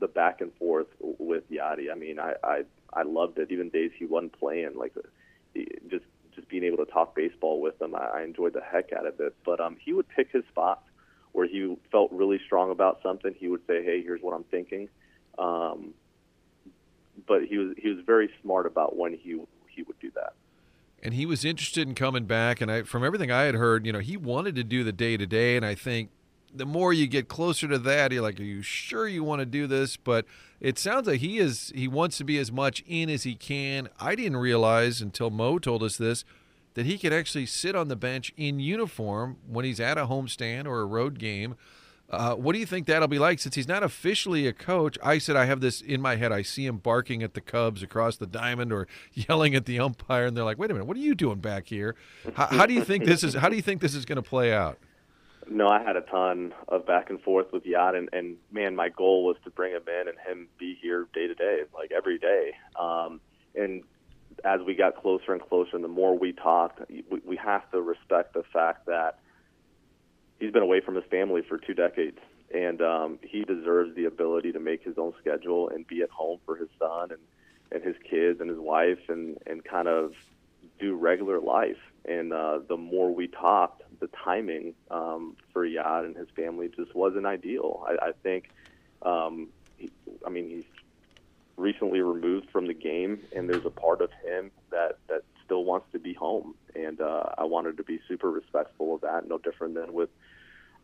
the 0.00 0.08
back 0.08 0.40
and 0.40 0.52
forth 0.54 0.86
with 1.00 1.48
Yadi. 1.50 1.92
I 1.92 1.94
mean, 1.94 2.18
I, 2.18 2.34
I 2.42 2.62
I 2.92 3.02
loved 3.02 3.38
it. 3.38 3.50
Even 3.50 3.68
days 3.68 3.90
he 3.98 4.06
wasn't 4.06 4.38
playing, 4.38 4.74
like 4.76 4.94
just 5.88 6.04
just 6.34 6.48
being 6.48 6.64
able 6.64 6.78
to 6.78 6.90
talk 6.90 7.14
baseball 7.14 7.60
with 7.60 7.80
him, 7.80 7.94
I, 7.94 8.20
I 8.20 8.22
enjoyed 8.22 8.54
the 8.54 8.62
heck 8.62 8.92
out 8.92 9.06
of 9.06 9.20
it. 9.20 9.34
But 9.44 9.60
um, 9.60 9.76
he 9.78 9.92
would 9.92 10.08
pick 10.08 10.32
his 10.32 10.44
spots 10.48 10.82
where 11.32 11.46
he 11.46 11.76
felt 11.90 12.10
really 12.12 12.40
strong 12.44 12.70
about 12.70 13.00
something. 13.02 13.34
He 13.36 13.48
would 13.48 13.66
say, 13.66 13.84
"Hey, 13.84 14.02
here's 14.02 14.22
what 14.22 14.34
I'm 14.34 14.44
thinking." 14.44 14.88
Um, 15.38 15.92
but 17.26 17.44
he 17.44 17.58
was 17.58 17.74
he 17.76 17.90
was 17.90 17.98
very 18.06 18.30
smart 18.42 18.66
about 18.66 18.96
when 18.96 19.12
he 19.12 19.38
he 19.68 19.82
would 19.82 19.98
do 20.00 20.10
that 20.14 20.32
and 21.02 21.14
he 21.14 21.26
was 21.26 21.44
interested 21.44 21.88
in 21.88 21.94
coming 21.94 22.24
back. 22.24 22.60
And 22.60 22.70
I, 22.70 22.82
from 22.82 23.04
everything 23.04 23.30
I 23.30 23.42
had 23.42 23.56
heard, 23.56 23.84
you 23.86 23.92
know, 23.92 23.98
he 23.98 24.16
wanted 24.16 24.54
to 24.56 24.64
do 24.64 24.84
the 24.84 24.92
day 24.92 25.16
to 25.16 25.26
day. 25.26 25.56
And 25.56 25.66
I 25.66 25.74
think 25.74 26.10
the 26.54 26.66
more 26.66 26.92
you 26.92 27.06
get 27.06 27.28
closer 27.28 27.66
to 27.68 27.78
that, 27.78 28.12
you're 28.12 28.22
like, 28.22 28.38
are 28.38 28.44
you 28.44 28.62
sure 28.62 29.08
you 29.08 29.24
want 29.24 29.40
to 29.40 29.46
do 29.46 29.66
this? 29.66 29.96
But 29.96 30.26
it 30.60 30.78
sounds 30.78 31.08
like 31.08 31.20
he 31.20 31.38
is. 31.38 31.72
He 31.74 31.88
wants 31.88 32.18
to 32.18 32.24
be 32.24 32.38
as 32.38 32.52
much 32.52 32.84
in 32.86 33.10
as 33.10 33.24
he 33.24 33.34
can. 33.34 33.88
I 33.98 34.14
didn't 34.14 34.36
realize 34.36 35.00
until 35.00 35.30
Mo 35.30 35.58
told 35.58 35.82
us 35.82 35.96
this 35.96 36.24
that 36.74 36.86
he 36.86 36.96
could 36.96 37.12
actually 37.12 37.44
sit 37.44 37.76
on 37.76 37.88
the 37.88 37.96
bench 37.96 38.32
in 38.36 38.58
uniform 38.58 39.36
when 39.46 39.62
he's 39.64 39.78
at 39.78 39.98
a 39.98 40.06
homestand 40.06 40.66
or 40.66 40.80
a 40.80 40.86
road 40.86 41.18
game. 41.18 41.54
Uh, 42.12 42.34
what 42.34 42.52
do 42.52 42.58
you 42.58 42.66
think 42.66 42.86
that'll 42.86 43.08
be 43.08 43.18
like? 43.18 43.38
Since 43.38 43.54
he's 43.54 43.66
not 43.66 43.82
officially 43.82 44.46
a 44.46 44.52
coach, 44.52 44.98
I 45.02 45.16
said 45.16 45.34
I 45.34 45.46
have 45.46 45.62
this 45.62 45.80
in 45.80 46.02
my 46.02 46.16
head. 46.16 46.30
I 46.30 46.42
see 46.42 46.66
him 46.66 46.76
barking 46.76 47.22
at 47.22 47.32
the 47.32 47.40
Cubs 47.40 47.82
across 47.82 48.16
the 48.16 48.26
diamond 48.26 48.70
or 48.70 48.86
yelling 49.14 49.54
at 49.54 49.64
the 49.64 49.80
umpire, 49.80 50.26
and 50.26 50.36
they're 50.36 50.44
like, 50.44 50.58
"Wait 50.58 50.70
a 50.70 50.74
minute, 50.74 50.86
what 50.86 50.96
are 50.96 51.00
you 51.00 51.14
doing 51.14 51.40
back 51.40 51.68
here?" 51.68 51.96
How, 52.34 52.46
how 52.46 52.66
do 52.66 52.74
you 52.74 52.84
think 52.84 53.04
this 53.04 53.24
is? 53.24 53.34
How 53.34 53.48
do 53.48 53.56
you 53.56 53.62
think 53.62 53.80
this 53.80 53.94
is 53.94 54.04
going 54.04 54.16
to 54.16 54.22
play 54.22 54.52
out? 54.52 54.78
No, 55.48 55.68
I 55.68 55.82
had 55.82 55.96
a 55.96 56.02
ton 56.02 56.54
of 56.68 56.86
back 56.86 57.10
and 57.10 57.20
forth 57.20 57.52
with 57.52 57.64
Yad, 57.64 57.96
and, 57.96 58.08
and 58.12 58.36
man, 58.52 58.76
my 58.76 58.90
goal 58.90 59.24
was 59.24 59.36
to 59.44 59.50
bring 59.50 59.72
him 59.72 59.82
in 59.88 60.08
and 60.08 60.16
him 60.18 60.48
be 60.58 60.78
here 60.80 61.08
day 61.12 61.26
to 61.26 61.34
day, 61.34 61.62
like 61.74 61.90
every 61.92 62.18
day. 62.18 62.52
Um, 62.78 63.20
and 63.54 63.82
as 64.44 64.60
we 64.64 64.74
got 64.74 64.96
closer 64.96 65.32
and 65.32 65.42
closer, 65.42 65.74
and 65.74 65.82
the 65.82 65.88
more 65.88 66.16
we 66.16 66.32
talked, 66.32 66.80
we, 66.88 67.20
we 67.24 67.36
have 67.36 67.68
to 67.72 67.80
respect 67.82 68.34
the 68.34 68.44
fact 68.52 68.86
that 68.86 69.18
he's 70.42 70.50
been 70.50 70.62
away 70.62 70.80
from 70.80 70.96
his 70.96 71.04
family 71.04 71.40
for 71.40 71.56
two 71.56 71.72
decades, 71.72 72.18
and 72.52 72.82
um, 72.82 73.18
he 73.22 73.44
deserves 73.44 73.94
the 73.94 74.06
ability 74.06 74.50
to 74.52 74.58
make 74.58 74.82
his 74.82 74.98
own 74.98 75.14
schedule 75.20 75.68
and 75.68 75.86
be 75.86 76.02
at 76.02 76.10
home 76.10 76.40
for 76.44 76.56
his 76.56 76.68
son 76.78 77.12
and 77.12 77.20
and 77.70 77.82
his 77.82 77.96
kids 78.10 78.40
and 78.40 78.50
his 78.50 78.58
wife, 78.58 78.98
and 79.08 79.38
and 79.46 79.64
kind 79.64 79.88
of 79.88 80.14
do 80.80 80.94
regular 80.94 81.38
life. 81.40 81.78
And 82.04 82.32
uh, 82.32 82.58
the 82.68 82.76
more 82.76 83.14
we 83.14 83.28
talked, 83.28 83.82
the 84.00 84.08
timing 84.08 84.74
um, 84.90 85.36
for 85.52 85.64
Yad 85.64 86.04
and 86.04 86.16
his 86.16 86.28
family 86.34 86.68
just 86.76 86.92
wasn't 86.94 87.24
ideal. 87.24 87.86
I, 87.86 88.08
I 88.08 88.12
think, 88.24 88.50
um, 89.02 89.48
he, 89.78 89.92
I 90.26 90.30
mean, 90.30 90.48
he's 90.48 90.64
recently 91.56 92.00
removed 92.00 92.50
from 92.50 92.66
the 92.66 92.74
game, 92.74 93.20
and 93.34 93.48
there's 93.48 93.64
a 93.64 93.70
part 93.70 94.02
of 94.02 94.10
him 94.24 94.50
that 94.70 94.98
that 95.08 95.22
still 95.52 95.64
wants 95.64 95.86
to 95.92 95.98
be 95.98 96.14
home. 96.14 96.54
And 96.74 96.98
uh, 97.00 97.24
I 97.36 97.44
wanted 97.44 97.76
to 97.76 97.82
be 97.82 98.00
super 98.08 98.30
respectful 98.30 98.94
of 98.94 99.02
that. 99.02 99.28
No 99.28 99.36
different 99.36 99.74
than 99.74 99.92
with 99.92 100.08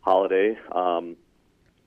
Holliday. 0.03 0.59
Um, 0.71 1.17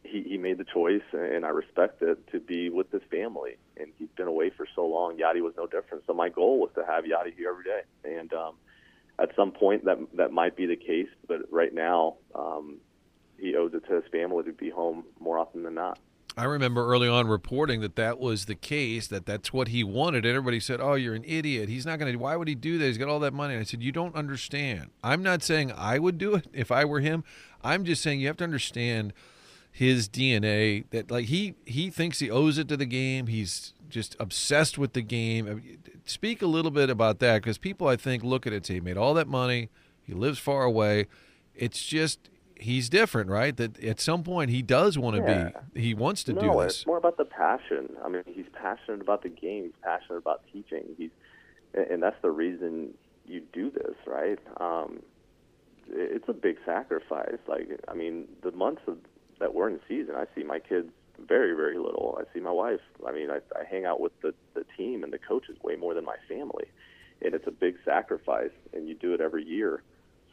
he, 0.04 0.24
he 0.24 0.38
made 0.39 0.57
the 0.57 0.63
choice, 0.63 1.04
and 1.13 1.45
I 1.45 1.50
respect 1.50 2.01
it, 2.01 2.28
to 2.31 2.39
be 2.39 2.72
with 2.72 2.92
his 2.92 3.04
family. 3.12 3.57
And 3.78 3.92
he's 4.00 4.10
been 4.18 4.25
away 4.25 4.50
for 4.50 4.66
so 4.75 4.88
long. 4.88 5.18
Yadi 5.18 5.42
was 5.42 5.54
no 5.56 5.68
different. 5.68 6.06
So 6.07 6.13
my 6.16 6.30
goal 6.30 6.60
was 6.60 6.72
to 6.74 6.83
have 6.83 7.04
Yadi 7.04 7.36
here 7.36 7.51
every 7.51 7.66
day. 7.66 7.81
And 8.04 8.33
um, 8.33 8.56
at 9.19 9.30
some 9.36 9.51
point, 9.51 9.86
that 9.86 10.00
that 10.16 10.31
might 10.31 10.56
be 10.56 10.66
the 10.66 10.75
case. 10.75 11.10
But 11.27 11.42
right 11.51 11.74
now, 11.74 12.15
um, 12.34 12.77
he 13.38 13.56
owes 13.56 13.75
it 13.75 13.86
to 13.89 13.94
his 13.94 14.06
family 14.12 14.44
to 14.46 14.53
be 14.53 14.72
home 14.72 15.03
more 15.20 15.38
often 15.38 15.62
than 15.62 15.75
not. 15.75 16.00
I 16.38 16.46
remember 16.46 16.88
early 16.88 17.10
on 17.10 17.28
reporting 17.28 17.82
that 17.82 17.98
that 17.98 18.18
was 18.18 18.46
the 18.46 18.56
case, 18.56 19.08
that 19.08 19.26
that's 19.26 19.52
what 19.52 19.68
he 19.68 19.84
wanted. 19.84 20.26
And 20.26 20.36
everybody 20.36 20.62
said, 20.62 20.80
"Oh, 20.80 20.94
you're 20.94 21.14
an 21.14 21.26
idiot. 21.26 21.68
He's 21.68 21.86
not 21.86 22.00
going 22.00 22.12
to. 22.12 22.18
Why 22.18 22.36
would 22.38 22.48
he 22.48 22.56
do 22.56 22.78
that? 22.78 22.86
He's 22.86 22.98
got 22.98 23.10
all 23.10 23.20
that 23.20 23.34
money." 23.34 23.54
And 23.54 23.62
I 23.62 23.66
said, 23.66 23.84
"You 23.84 23.92
don't 23.92 24.16
understand. 24.16 24.92
I'm 25.04 25.22
not 25.22 25.44
saying 25.44 25.74
I 25.76 26.00
would 26.00 26.18
do 26.18 26.36
it 26.36 26.48
if 26.54 26.72
I 26.72 26.86
were 26.86 27.02
him. 27.02 27.24
I'm 27.64 27.84
just 27.84 28.02
saying 28.02 28.22
you 28.22 28.28
have 28.28 28.38
to 28.38 28.44
understand." 28.44 29.14
his 29.72 30.10
DNA 30.10 30.84
that 30.90 31.10
like 31.10 31.26
he 31.26 31.56
he 31.66 31.90
thinks 31.90 32.20
he 32.20 32.30
owes 32.30 32.58
it 32.58 32.68
to 32.68 32.78
the 32.78 32.86
game. 32.86 33.28
He's 33.28 33.74
just 33.90 34.16
obsessed 34.20 34.78
with 34.78 34.94
the 34.94 35.02
game. 35.02 35.80
Speak 36.06 36.42
a 36.42 36.48
little 36.48 36.72
bit 36.72 36.90
about 36.90 37.20
that 37.20 37.42
because 37.42 37.58
people 37.58 37.88
I 37.88 37.96
think 37.96 38.24
look 38.24 38.46
at 38.46 38.54
it 38.54 38.68
he 38.68 38.82
made 38.82 38.98
all 38.98 39.14
that 39.14 39.28
money, 39.28 39.70
he 40.04 40.14
lives 40.14 40.40
far 40.40 40.64
away. 40.64 41.08
It's 41.56 41.86
just 41.86 42.30
he's 42.62 42.89
different, 42.89 43.30
right? 43.30 43.56
That 43.56 43.84
at 43.84 44.00
some 44.00 44.24
point 44.24 44.51
he 44.51 44.62
does 44.62 44.98
want 44.98 45.18
to 45.18 45.22
yeah. 45.22 45.51
be 45.74 45.82
he 45.82 45.94
wants 45.94 46.24
to 46.25 46.34
no, 46.34 46.41
do 46.41 46.62
this. 46.62 46.77
It's 46.77 46.88
more 46.88 46.98
about 46.98 47.18
the 47.18 47.25
passion. 47.25 47.89
I 48.03 48.10
mean, 48.10 48.24
he's 48.25 48.46
passionate 48.53 49.01
about 49.01 49.24
the 49.24 49.30
game. 49.30 49.63
He's 49.63 49.74
passionate 49.84 50.18
about 50.18 50.44
teaching. 50.51 50.84
He's 50.98 51.12
and 51.74 52.01
that's 52.01 52.22
the 52.22 52.32
reason 52.32 52.94
you 53.25 53.41
do 53.53 53.72
this, 53.72 53.96
right? 54.06 54.39
Um, 54.60 55.01
it's 55.89 56.27
a 56.27 56.34
big 56.34 56.58
sacrifice. 56.65 57.38
Like, 57.48 57.68
I 57.88 57.94
mean, 57.94 58.27
the 58.44 58.51
months 58.51 58.82
of 58.88 58.98
that 59.39 59.53
we're 59.53 59.70
in 59.70 59.80
season, 59.88 60.15
I 60.15 60.25
see 60.36 60.44
my 60.44 60.60
kids 60.60 60.89
very, 61.27 61.56
very 61.56 61.77
little. 61.77 62.20
I 62.20 62.32
see 62.34 62.39
my 62.39 62.51
wife. 62.51 62.80
I 63.08 63.12
mean, 63.12 63.30
I, 63.32 63.38
I 63.58 63.63
hang 63.70 63.86
out 63.86 64.00
with 64.00 64.13
the 64.22 64.34
the 64.53 64.65
team 64.77 65.03
and 65.03 65.12
the 65.12 65.20
coaches 65.20 65.58
way 65.63 65.75
more 65.75 65.94
than 65.94 66.06
my 66.06 66.18
family, 66.27 66.65
and 67.22 67.34
it's 67.34 67.48
a 67.48 67.51
big 67.51 67.75
sacrifice. 67.86 68.51
And 68.74 68.88
you 68.88 68.96
do 68.96 69.13
it 69.13 69.22
every 69.22 69.46
year, 69.46 69.84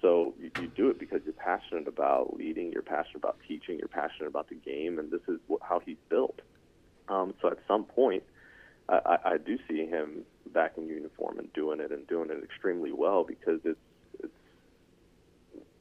so 0.00 0.35
you, 0.40 0.50
you 0.61 0.69
do 0.69 0.90
it 0.90 0.99
because 0.99 1.21
you're 1.25 1.33
passionate 1.33 1.88
about 1.88 2.37
leading, 2.37 2.73
you're 2.73 2.83
passionate 2.83 3.17
about 3.17 3.38
teaching, 3.47 3.78
you're 3.78 3.88
passionate 3.88 4.28
about 4.28 4.49
the 4.49 4.55
game, 4.55 4.99
and 4.99 5.11
this 5.11 5.23
is 5.28 5.38
what, 5.47 5.61
how 5.62 5.81
he's 5.85 5.97
built. 6.09 6.40
Um, 7.09 7.35
so 7.40 7.49
at 7.49 7.59
some 7.67 7.85
point, 7.85 8.23
I, 8.88 9.19
I, 9.25 9.38
do 9.38 9.59
see 9.69 9.87
him 9.87 10.25
back 10.52 10.73
in 10.78 10.88
uniform 10.88 11.38
and 11.38 11.52
doing 11.52 11.81
it 11.81 11.90
and 11.90 12.07
doing 12.07 12.31
it 12.31 12.43
extremely 12.43 12.93
well 12.93 13.23
because 13.23 13.61
it's 13.64 13.78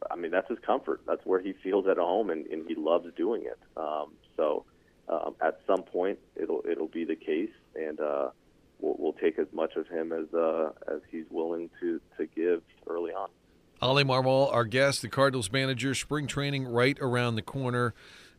I 0.10 0.16
mean, 0.16 0.32
that's 0.32 0.50
his 0.50 0.60
comfort. 0.60 1.02
That's 1.08 1.26
where 1.26 1.40
he 1.40 1.54
feels 1.64 1.88
at 1.88 1.98
home, 1.98 2.30
and, 2.30 2.46
and 2.48 2.68
he 2.68 2.76
loves 2.76 3.08
doing 3.16 3.44
it. 3.44 3.60
Um, 3.76 4.14
so, 4.36 4.66
um, 5.10 5.36
at 5.42 5.60
some 5.66 5.84
point, 5.84 6.20
it'll 6.36 6.64
it'll 6.70 6.88
be 6.88 7.06
the 7.06 7.16
case, 7.16 7.52
and 7.76 8.00
uh, 8.00 8.30
we'll, 8.80 8.96
we'll 8.98 9.14
take 9.14 9.40
as 9.40 9.48
much 9.52 9.76
of 9.76 9.88
him 9.88 10.12
as 10.12 10.34
uh, 10.34 10.72
as 10.88 11.02
he's 11.10 11.26
willing 11.30 11.70
to 11.80 12.00
to 12.18 12.26
give 12.28 12.62
early 12.88 13.12
on. 13.12 13.30
Oli 13.82 14.04
Marmol, 14.04 14.52
our 14.54 14.66
guest, 14.66 15.02
the 15.02 15.10
Cardinals 15.10 15.52
manager, 15.52 15.94
spring 15.94 16.28
training 16.28 16.68
right 16.68 16.98
around 17.00 17.36
the 17.36 17.42
corner. 17.42 17.94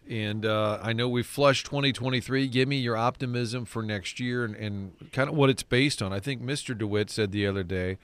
And 0.09 0.47
uh, 0.47 0.79
I 0.83 0.93
know 0.93 1.09
we've 1.09 1.27
flushed 1.27 1.67
2023. 1.67 2.49
Give 2.49 2.67
me 2.67 2.79
your 2.79 2.97
optimism 2.97 3.65
for 3.65 3.83
next 3.83 4.19
year 4.19 4.45
and, 4.45 4.57
and 4.57 4.93
kind 5.13 5.29
of 5.29 5.37
what 5.37 5.51
it's 5.51 5.63
based 5.63 6.01
on. 6.01 6.13
I 6.13 6.21
think 6.21 6.43
Mr. 6.43 6.77
DeWitt 6.77 7.11
said 7.11 7.31
the 7.31 7.47
other 7.47 7.63
day, 7.63 7.99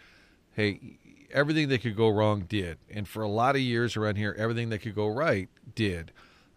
hey, 0.53 0.99
everything 1.33 1.69
that 1.71 1.81
could 1.81 1.97
go 1.97 2.09
wrong 2.09 2.43
did. 2.43 2.79
And 2.91 3.09
for 3.09 3.23
a 3.23 3.29
lot 3.29 3.57
of 3.57 3.63
years 3.63 3.97
around 3.97 4.17
here, 4.17 4.35
everything 4.39 4.69
that 4.69 4.79
could 4.79 4.95
go 4.95 5.09
right 5.09 5.49
did. 5.75 6.13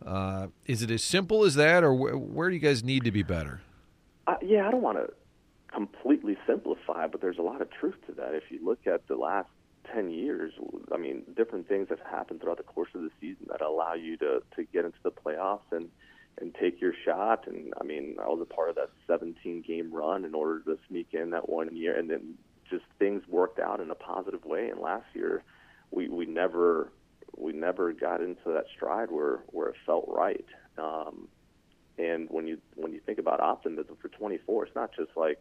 Uh, 0.05 0.48
is 0.65 0.84
it 0.84 0.91
as 0.91 1.03
simple 1.03 1.43
as 1.43 1.55
that, 1.55 1.84
or 1.84 1.93
wh- 1.93 2.36
where 2.36 2.50
do 2.50 2.55
you 2.55 2.62
guys 2.62 2.84
need 2.84 3.03
to 3.03 3.12
be 3.12 3.24
better? 3.24 3.62
Uh, 4.27 4.36
yeah, 4.41 4.67
I 4.67 4.72
don't 4.72 4.84
want 4.84 4.98
to 4.98 5.12
completely 5.74 6.38
simplify, 6.46 7.07
but 7.07 7.22
there's 7.22 7.39
a 7.39 7.41
lot 7.41 7.62
of 7.62 7.69
truth 7.72 7.96
to 8.07 8.13
that. 8.13 8.36
If 8.36 8.43
you 8.50 8.63
look 8.63 8.86
at 8.86 9.07
the 9.07 9.15
last 9.15 9.50
10 9.94 10.10
years, 10.10 10.53
I 10.91 10.98
mean, 10.98 11.24
different 11.36 11.67
things 11.67 11.88
have 11.89 12.00
happened 12.00 12.41
throughout 12.41 12.58
the 12.58 12.63
course 12.63 12.89
of 12.96 13.01
the 13.01 13.12
season 13.20 13.48
that 13.50 13.62
allow 13.62 13.94
you 13.94 14.17
to, 14.17 14.41
to 14.56 14.63
get 14.63 14.86
into 14.86 14.98
the 15.03 15.12
playoffs 15.12 15.72
and, 15.72 15.89
and 16.39 16.56
take 16.56 16.79
your 16.82 16.94
shot. 17.06 17.48
And 17.48 17.74
I 17.79 17.84
mean, 17.84 18.17
I 18.22 18.27
was 18.27 18.41
a 18.41 18.53
part 18.53 18.70
of 18.70 18.75
that 18.75 18.89
17 19.08 19.63
game 19.67 19.91
run 19.94 20.25
in 20.25 20.36
order 20.36 20.60
to 20.62 20.77
sneak 20.88 21.10
in 21.12 21.32
that 21.32 21.50
one 21.50 21.75
year. 21.75 21.98
And 21.98 22.10
then 22.10 22.36
just 22.70 22.86
things 23.00 23.24
worked 23.27 23.60
out 23.60 23.79
in 23.79 23.89
a 23.91 23.96
positive 23.96 24.44
way. 24.46 24.70
And 24.70 24.79
last 24.79 25.06
year, 25.13 25.44
we, 25.91 26.08
we 26.10 26.25
never 26.25 26.91
we 27.36 27.53
never 27.53 27.94
got 27.94 28.22
into 28.22 28.51
that 28.53 28.65
stride 28.75 29.12
where 29.12 29.39
where 29.48 29.70
it 29.70 29.75
felt 29.86 30.06
right. 30.08 30.46
Um, 30.77 31.27
and 31.98 32.27
when 32.29 32.48
you 32.48 32.58
when 32.75 32.94
you 32.94 33.00
think 33.06 33.20
about 33.20 33.39
optimism 33.39 33.98
for 34.01 34.10
24, 34.10 34.65
it's 34.65 34.75
not 34.75 34.91
just 34.96 35.12
like, 35.15 35.39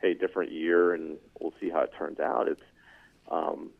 hey, 0.00 0.14
different 0.14 0.52
year 0.52 0.94
and 0.94 1.18
we'll 1.40 1.54
see 1.60 1.70
how 1.70 1.80
it 1.80 1.92
turns 1.98 2.20
out. 2.20 2.48
It's 2.48 2.62
um, 3.30 3.70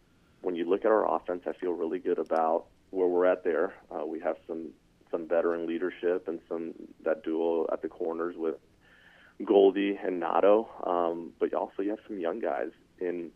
look 0.68 0.84
at 0.84 0.90
our 0.90 1.16
offense, 1.16 1.42
I 1.46 1.52
feel 1.52 1.72
really 1.72 1.98
good 1.98 2.18
about 2.18 2.66
where 2.90 3.08
we're 3.08 3.26
at 3.26 3.44
there. 3.44 3.74
Uh, 3.90 4.04
we 4.06 4.20
have 4.20 4.36
some 4.46 4.70
some 5.10 5.26
veteran 5.26 5.66
leadership 5.66 6.28
and 6.28 6.38
some 6.48 6.74
that 7.04 7.22
duo 7.22 7.66
at 7.72 7.80
the 7.82 7.88
corners 7.88 8.34
with 8.36 8.56
Goldie 9.44 9.98
and 10.02 10.22
Nado. 10.22 10.66
Um, 10.86 11.32
but 11.38 11.54
also 11.54 11.82
you 11.82 11.90
have 11.90 12.00
some 12.06 12.18
young 12.18 12.40
guys 12.40 12.70
in 12.98 13.30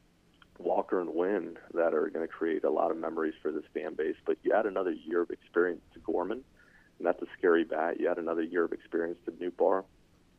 Walker 0.58 1.00
and 1.00 1.14
Winn 1.14 1.56
that 1.74 1.94
are 1.94 2.08
going 2.08 2.26
to 2.26 2.32
create 2.32 2.64
a 2.64 2.70
lot 2.70 2.90
of 2.90 2.96
memories 2.96 3.34
for 3.40 3.50
this 3.50 3.64
fan 3.72 3.94
base. 3.94 4.16
But 4.24 4.38
you 4.42 4.52
add 4.52 4.66
another 4.66 4.92
year 4.92 5.22
of 5.22 5.30
experience 5.30 5.82
to 5.94 6.00
Gorman, 6.00 6.44
and 6.98 7.06
that's 7.06 7.22
a 7.22 7.26
scary 7.38 7.64
bat. 7.64 7.98
You 7.98 8.10
add 8.10 8.18
another 8.18 8.42
year 8.42 8.64
of 8.64 8.72
experience 8.72 9.18
to 9.24 9.32
Nootbaar, 9.32 9.84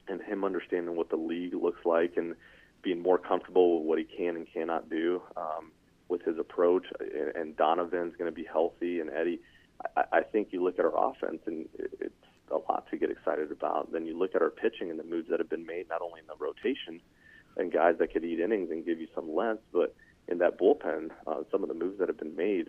and 0.07 0.21
him 0.21 0.43
understanding 0.43 0.95
what 0.95 1.09
the 1.09 1.15
league 1.15 1.55
looks 1.55 1.85
like 1.85 2.13
and 2.17 2.35
being 2.83 3.01
more 3.01 3.17
comfortable 3.17 3.79
with 3.79 3.88
what 3.88 3.97
he 3.97 4.03
can 4.03 4.35
and 4.35 4.47
cannot 4.53 4.89
do 4.89 5.21
um, 5.38 5.71
with 6.13 6.24
his 6.24 6.38
approach. 6.38 6.86
And 7.36 7.58
Donovan's 7.58 8.15
going 8.20 8.32
to 8.32 8.36
be 8.43 8.48
healthy, 8.58 9.00
and 9.01 9.10
Eddie. 9.10 9.39
I, 9.98 10.03
I 10.20 10.22
think 10.22 10.50
you 10.51 10.63
look 10.63 10.77
at 10.79 10.86
our 10.86 11.10
offense, 11.10 11.41
and 11.46 11.67
it's 11.77 12.25
a 12.51 12.60
lot 12.70 12.88
to 12.91 12.98
get 12.98 13.10
excited 13.10 13.51
about. 13.51 13.91
Then 13.91 14.05
you 14.05 14.17
look 14.17 14.36
at 14.36 14.41
our 14.41 14.51
pitching 14.63 14.89
and 14.91 15.00
the 15.00 15.03
moves 15.03 15.27
that 15.29 15.39
have 15.39 15.50
been 15.50 15.65
made, 15.65 15.89
not 15.89 16.01
only 16.01 16.22
in 16.22 16.27
the 16.27 16.39
rotation 16.39 17.01
and 17.58 17.72
guys 17.72 17.96
that 18.00 18.12
could 18.13 18.24
eat 18.24 18.39
innings 18.39 18.70
and 18.72 18.86
give 18.86 19.00
you 19.00 19.08
some 19.13 19.34
length, 19.34 19.63
but 19.72 19.96
in 20.27 20.38
that 20.39 20.60
bullpen, 20.60 21.10
uh, 21.27 21.41
some 21.51 21.63
of 21.63 21.70
the 21.70 21.75
moves 21.75 22.00
that 22.00 22.08
have 22.08 22.17
been 22.17 22.36
made. 22.36 22.67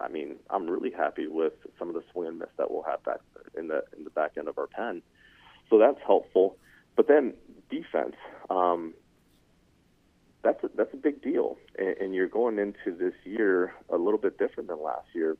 I 0.00 0.08
mean, 0.08 0.36
I'm 0.50 0.68
really 0.68 0.90
happy 0.90 1.26
with 1.26 1.54
some 1.78 1.88
of 1.88 1.94
the 1.94 2.02
swing 2.12 2.28
and 2.28 2.38
miss 2.38 2.48
that 2.58 2.70
we'll 2.70 2.82
have 2.82 3.02
back 3.04 3.20
in 3.56 3.68
the 3.68 3.84
in 3.96 4.04
the 4.04 4.10
back 4.10 4.32
end 4.38 4.48
of 4.48 4.58
our 4.58 4.66
pen. 4.66 5.02
So 5.70 5.78
that's 5.78 5.98
helpful. 6.04 6.56
But 6.96 7.08
then 7.08 7.34
defense, 7.70 8.16
um, 8.50 8.94
that's 10.44 10.62
a, 10.62 10.70
that's 10.76 10.92
a 10.92 10.98
big 10.98 11.22
deal, 11.22 11.56
and, 11.78 11.96
and 11.98 12.14
you're 12.14 12.28
going 12.28 12.58
into 12.58 12.96
this 12.96 13.14
year 13.24 13.74
a 13.88 13.96
little 13.96 14.18
bit 14.18 14.38
different 14.38 14.68
than 14.68 14.82
last 14.82 15.08
year. 15.14 15.36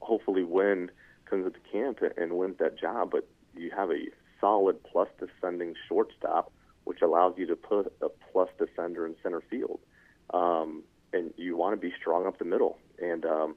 Hopefully, 0.00 0.44
Winn 0.44 0.90
comes 1.28 1.46
into 1.46 1.58
camp 1.70 1.98
and 2.16 2.32
wins 2.32 2.56
that 2.58 2.78
job, 2.78 3.10
but 3.10 3.28
you 3.56 3.70
have 3.76 3.90
a 3.90 4.06
solid 4.40 4.82
plus 4.84 5.08
defending 5.20 5.74
shortstop, 5.88 6.52
which 6.84 7.02
allows 7.02 7.34
you 7.36 7.46
to 7.46 7.56
put 7.56 7.92
a 8.00 8.08
plus 8.32 8.48
defender 8.58 9.06
in 9.06 9.14
center 9.22 9.42
field 9.50 9.80
um, 10.32 10.82
and 11.12 11.32
you 11.36 11.56
want 11.56 11.74
to 11.74 11.80
be 11.80 11.92
strong 11.98 12.26
up 12.26 12.38
the 12.38 12.44
middle, 12.44 12.78
and 13.00 13.24
um, 13.24 13.56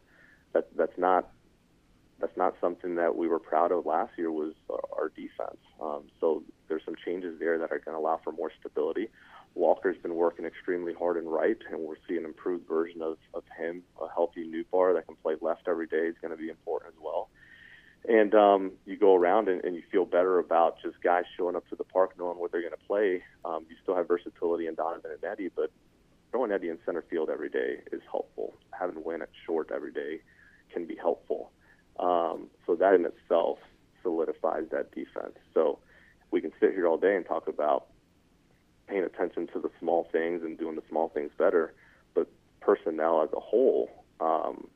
that 0.53 0.67
that's 0.75 0.97
not 0.97 1.29
that's 2.19 2.35
not 2.37 2.55
something 2.61 2.95
that 2.95 3.15
we 3.15 3.27
were 3.27 3.39
proud 3.39 3.71
of 3.71 3.85
last 3.85 4.11
year 4.17 4.31
was 4.31 4.53
our 4.69 5.09
defense. 5.09 5.57
Um, 5.81 6.03
so 6.19 6.43
there's 6.69 6.83
some 6.85 6.95
changes 7.05 7.39
there 7.39 7.57
that 7.59 7.71
are 7.71 7.79
going 7.79 7.95
to 7.95 7.99
allow 7.99 8.21
for 8.23 8.31
more 8.31 8.51
stability. 8.59 9.09
Walker's 9.55 9.97
been 9.97 10.15
working 10.15 10.45
extremely 10.45 10.93
hard 10.93 11.15
and 11.15 11.31
right, 11.31 11.57
and 11.71 11.79
we'll 11.79 11.95
see 12.07 12.17
an 12.17 12.25
improved 12.25 12.67
version 12.67 13.01
of, 13.01 13.17
of 13.33 13.43
him. 13.57 13.83
A 14.01 14.07
healthy 14.13 14.45
Nootbaar 14.45 14.93
that 14.93 15.07
can 15.07 15.15
play 15.15 15.35
left 15.41 15.67
every 15.67 15.87
day 15.87 16.07
is 16.07 16.15
going 16.21 16.31
to 16.31 16.37
be 16.37 16.49
important 16.49 16.93
as 16.93 16.99
well. 17.01 17.29
And 18.07 18.35
um, 18.35 18.71
you 18.85 18.97
go 18.97 19.15
around 19.15 19.47
and, 19.47 19.63
and 19.63 19.75
you 19.75 19.81
feel 19.91 20.05
better 20.05 20.39
about 20.39 20.81
just 20.81 21.01
guys 21.01 21.23
showing 21.37 21.55
up 21.55 21.67
to 21.69 21.75
the 21.75 21.85
park 21.85 22.11
knowing 22.19 22.37
what 22.37 22.51
they're 22.51 22.61
going 22.61 22.73
to 22.73 22.87
play. 22.87 23.23
Um, 23.45 23.65
you 23.69 23.77
still 23.81 23.95
have 23.95 24.07
versatility 24.07 24.67
in 24.67 24.75
Donovan 24.75 25.11
and 25.11 25.23
Eddie, 25.23 25.49
but 25.55 25.71
throwing 26.31 26.51
Eddie 26.51 26.69
in 26.69 26.77
center 26.85 27.03
field 27.09 27.29
every 27.31 27.49
day 27.49 27.79
is 27.91 28.01
helpful. 28.11 28.53
Having 28.77 29.03
Winn 29.03 29.21
at 29.21 29.29
short 29.45 29.71
every 29.73 29.91
day 29.91 30.19
can 30.71 30.85
be 30.85 30.95
helpful. 30.95 31.51
Um, 31.97 32.49
so 32.67 32.75
that 32.75 32.93
in 32.93 33.05
itself 33.05 33.57
solidifies 34.03 34.65
that 34.71 34.91
defense. 34.91 35.37
So 35.53 35.79
we 36.29 36.41
can 36.41 36.51
sit 36.59 36.71
here 36.71 36.87
all 36.87 36.97
day 36.97 37.15
and 37.15 37.25
talk 37.25 37.47
about 37.47 37.87
paying 38.87 39.03
attention 39.03 39.47
to 39.47 39.59
the 39.59 39.69
small 39.79 40.07
things 40.11 40.43
and 40.43 40.57
doing 40.57 40.75
the 40.75 40.83
small 40.89 41.09
things 41.09 41.31
better, 41.37 41.73
but 42.13 42.27
personnel 42.59 43.23
as 43.23 43.29
a 43.33 43.39
whole, 43.39 43.89
um, 44.19 44.67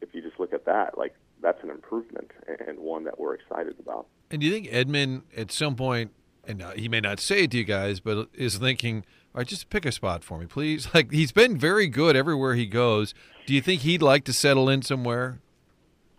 if 0.00 0.14
you 0.14 0.22
just 0.22 0.38
look 0.38 0.52
at 0.52 0.64
that, 0.66 0.96
like 0.96 1.14
that's 1.42 1.62
an 1.62 1.70
improvement 1.70 2.30
and 2.66 2.78
one 2.78 3.04
that 3.04 3.18
we're 3.18 3.34
excited 3.34 3.76
about. 3.80 4.06
And 4.30 4.40
do 4.40 4.46
you 4.46 4.52
think 4.52 4.68
Edman 4.68 5.22
at 5.36 5.50
some 5.50 5.74
point, 5.74 6.12
and 6.46 6.62
uh, 6.62 6.72
he 6.72 6.88
may 6.88 7.00
not 7.00 7.20
say 7.20 7.44
it 7.44 7.50
to 7.52 7.58
you 7.58 7.64
guys, 7.64 8.00
but 8.00 8.28
is 8.34 8.58
thinking– 8.58 9.04
all 9.32 9.38
right, 9.38 9.46
just 9.46 9.70
pick 9.70 9.86
a 9.86 9.92
spot 9.92 10.24
for 10.24 10.38
me, 10.38 10.46
please. 10.46 10.88
Like 10.94 11.12
he's 11.12 11.32
been 11.32 11.56
very 11.56 11.86
good 11.86 12.16
everywhere 12.16 12.54
he 12.54 12.66
goes. 12.66 13.14
Do 13.46 13.54
you 13.54 13.60
think 13.60 13.82
he'd 13.82 14.02
like 14.02 14.24
to 14.24 14.32
settle 14.32 14.68
in 14.68 14.82
somewhere? 14.82 15.38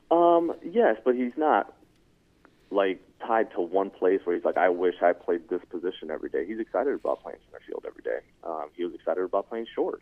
Um, 0.10 0.54
yes, 0.64 0.96
but 1.04 1.16
he's 1.16 1.34
not 1.36 1.74
like 2.70 3.02
tied 3.26 3.52
to 3.52 3.62
one 3.62 3.90
place 3.90 4.22
where 4.24 4.36
he's 4.36 4.46
like, 4.46 4.58
I 4.58 4.70
wish 4.70 4.96
I 5.02 5.14
played 5.14 5.50
this 5.50 5.62
position 5.70 6.12
every 6.12 6.30
day. 6.30 6.46
He's 6.46 6.60
excited 6.60 6.94
about 6.94 7.22
playing 7.24 7.40
center 7.46 7.64
field 7.66 7.86
every 7.88 8.04
day. 8.04 8.20
Um, 8.44 8.70
he 8.76 8.84
was 8.84 8.94
excited 8.94 9.24
about 9.24 9.50
playing 9.50 9.68
short. 9.74 10.02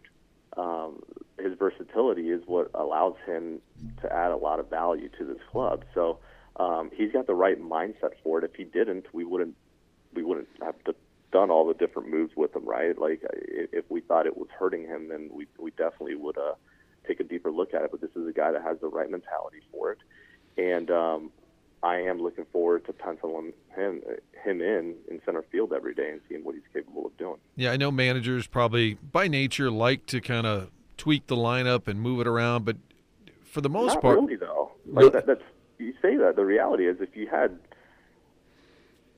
Um, 0.57 1.01
his 1.38 1.57
versatility 1.57 2.29
is 2.29 2.41
what 2.45 2.71
allows 2.73 3.15
him 3.25 3.61
to 4.01 4.11
add 4.11 4.31
a 4.31 4.38
lot 4.38 4.59
of 4.59 4.69
value 4.69 5.09
to 5.17 5.25
this 5.25 5.38
club. 5.51 5.83
So 5.93 6.19
um, 6.57 6.91
he's 6.93 7.11
got 7.11 7.27
the 7.27 7.35
right 7.35 7.59
mindset 7.61 8.13
for 8.23 8.39
it. 8.39 8.43
If 8.43 8.55
he 8.55 8.63
didn't, 8.63 9.05
we 9.13 9.23
wouldn't 9.23 9.55
we 10.13 10.23
wouldn't 10.23 10.47
have 10.61 10.75
the 10.85 10.95
done 11.31 11.51
all 11.51 11.67
the 11.67 11.75
different 11.75 12.09
moves 12.09 12.35
with 12.35 12.55
him, 12.55 12.65
right? 12.65 12.97
Like 12.97 13.21
if 13.31 13.85
we 13.89 14.01
thought 14.01 14.25
it 14.25 14.35
was 14.35 14.47
hurting 14.57 14.83
him, 14.83 15.09
then 15.09 15.29
we 15.31 15.47
we 15.57 15.71
definitely 15.71 16.15
would 16.15 16.38
uh, 16.38 16.55
take 17.07 17.19
a 17.19 17.23
deeper 17.23 17.51
look 17.51 17.73
at 17.73 17.83
it. 17.83 17.91
But 17.91 18.01
this 18.01 18.11
is 18.15 18.27
a 18.27 18.33
guy 18.33 18.51
that 18.51 18.63
has 18.63 18.79
the 18.81 18.88
right 18.88 19.09
mentality 19.09 19.59
for 19.71 19.91
it, 19.91 19.99
and 20.57 20.89
um, 20.89 21.31
I 21.81 21.98
am 21.98 22.19
looking 22.19 22.45
forward 22.51 22.86
to 22.86 22.93
penciling 22.93 23.53
him 23.75 24.01
him 24.43 24.62
in 24.62 24.95
in 25.09 25.21
center 25.25 25.43
field 25.51 25.74
every 25.74 25.93
day 25.93 26.12
and 26.12 26.21
seeing 26.27 26.43
what 26.43 26.55
he's 26.55 26.63
capable 26.74 27.05
of 27.05 27.17
doing. 27.17 27.38
Yeah, 27.55 27.71
I 27.71 27.77
know 27.77 27.91
managers 27.91 28.48
probably 28.48 28.95
by 28.95 29.27
nature 29.27 29.71
like 29.71 30.05
to 30.07 30.19
kind 30.19 30.45
of 30.45 30.71
tweak 30.98 31.27
the 31.27 31.36
lineup 31.36 31.88
and 31.88 32.01
move 32.01 32.19
it 32.19 32.27
around, 32.27 32.65
but 32.65 32.77
for 33.43 33.62
the 33.62 33.69
most 33.69 33.95
Not 33.95 34.01
part, 34.01 34.19
really 34.19 34.36
though. 34.36 34.71
Like 34.86 35.13
that, 35.13 35.25
that's 35.25 35.41
you 35.77 35.93
say 36.01 36.17
that. 36.17 36.36
The 36.36 36.45
reality 36.45 36.88
is, 36.88 36.98
if 37.00 37.15
you 37.15 37.27
had 37.27 37.57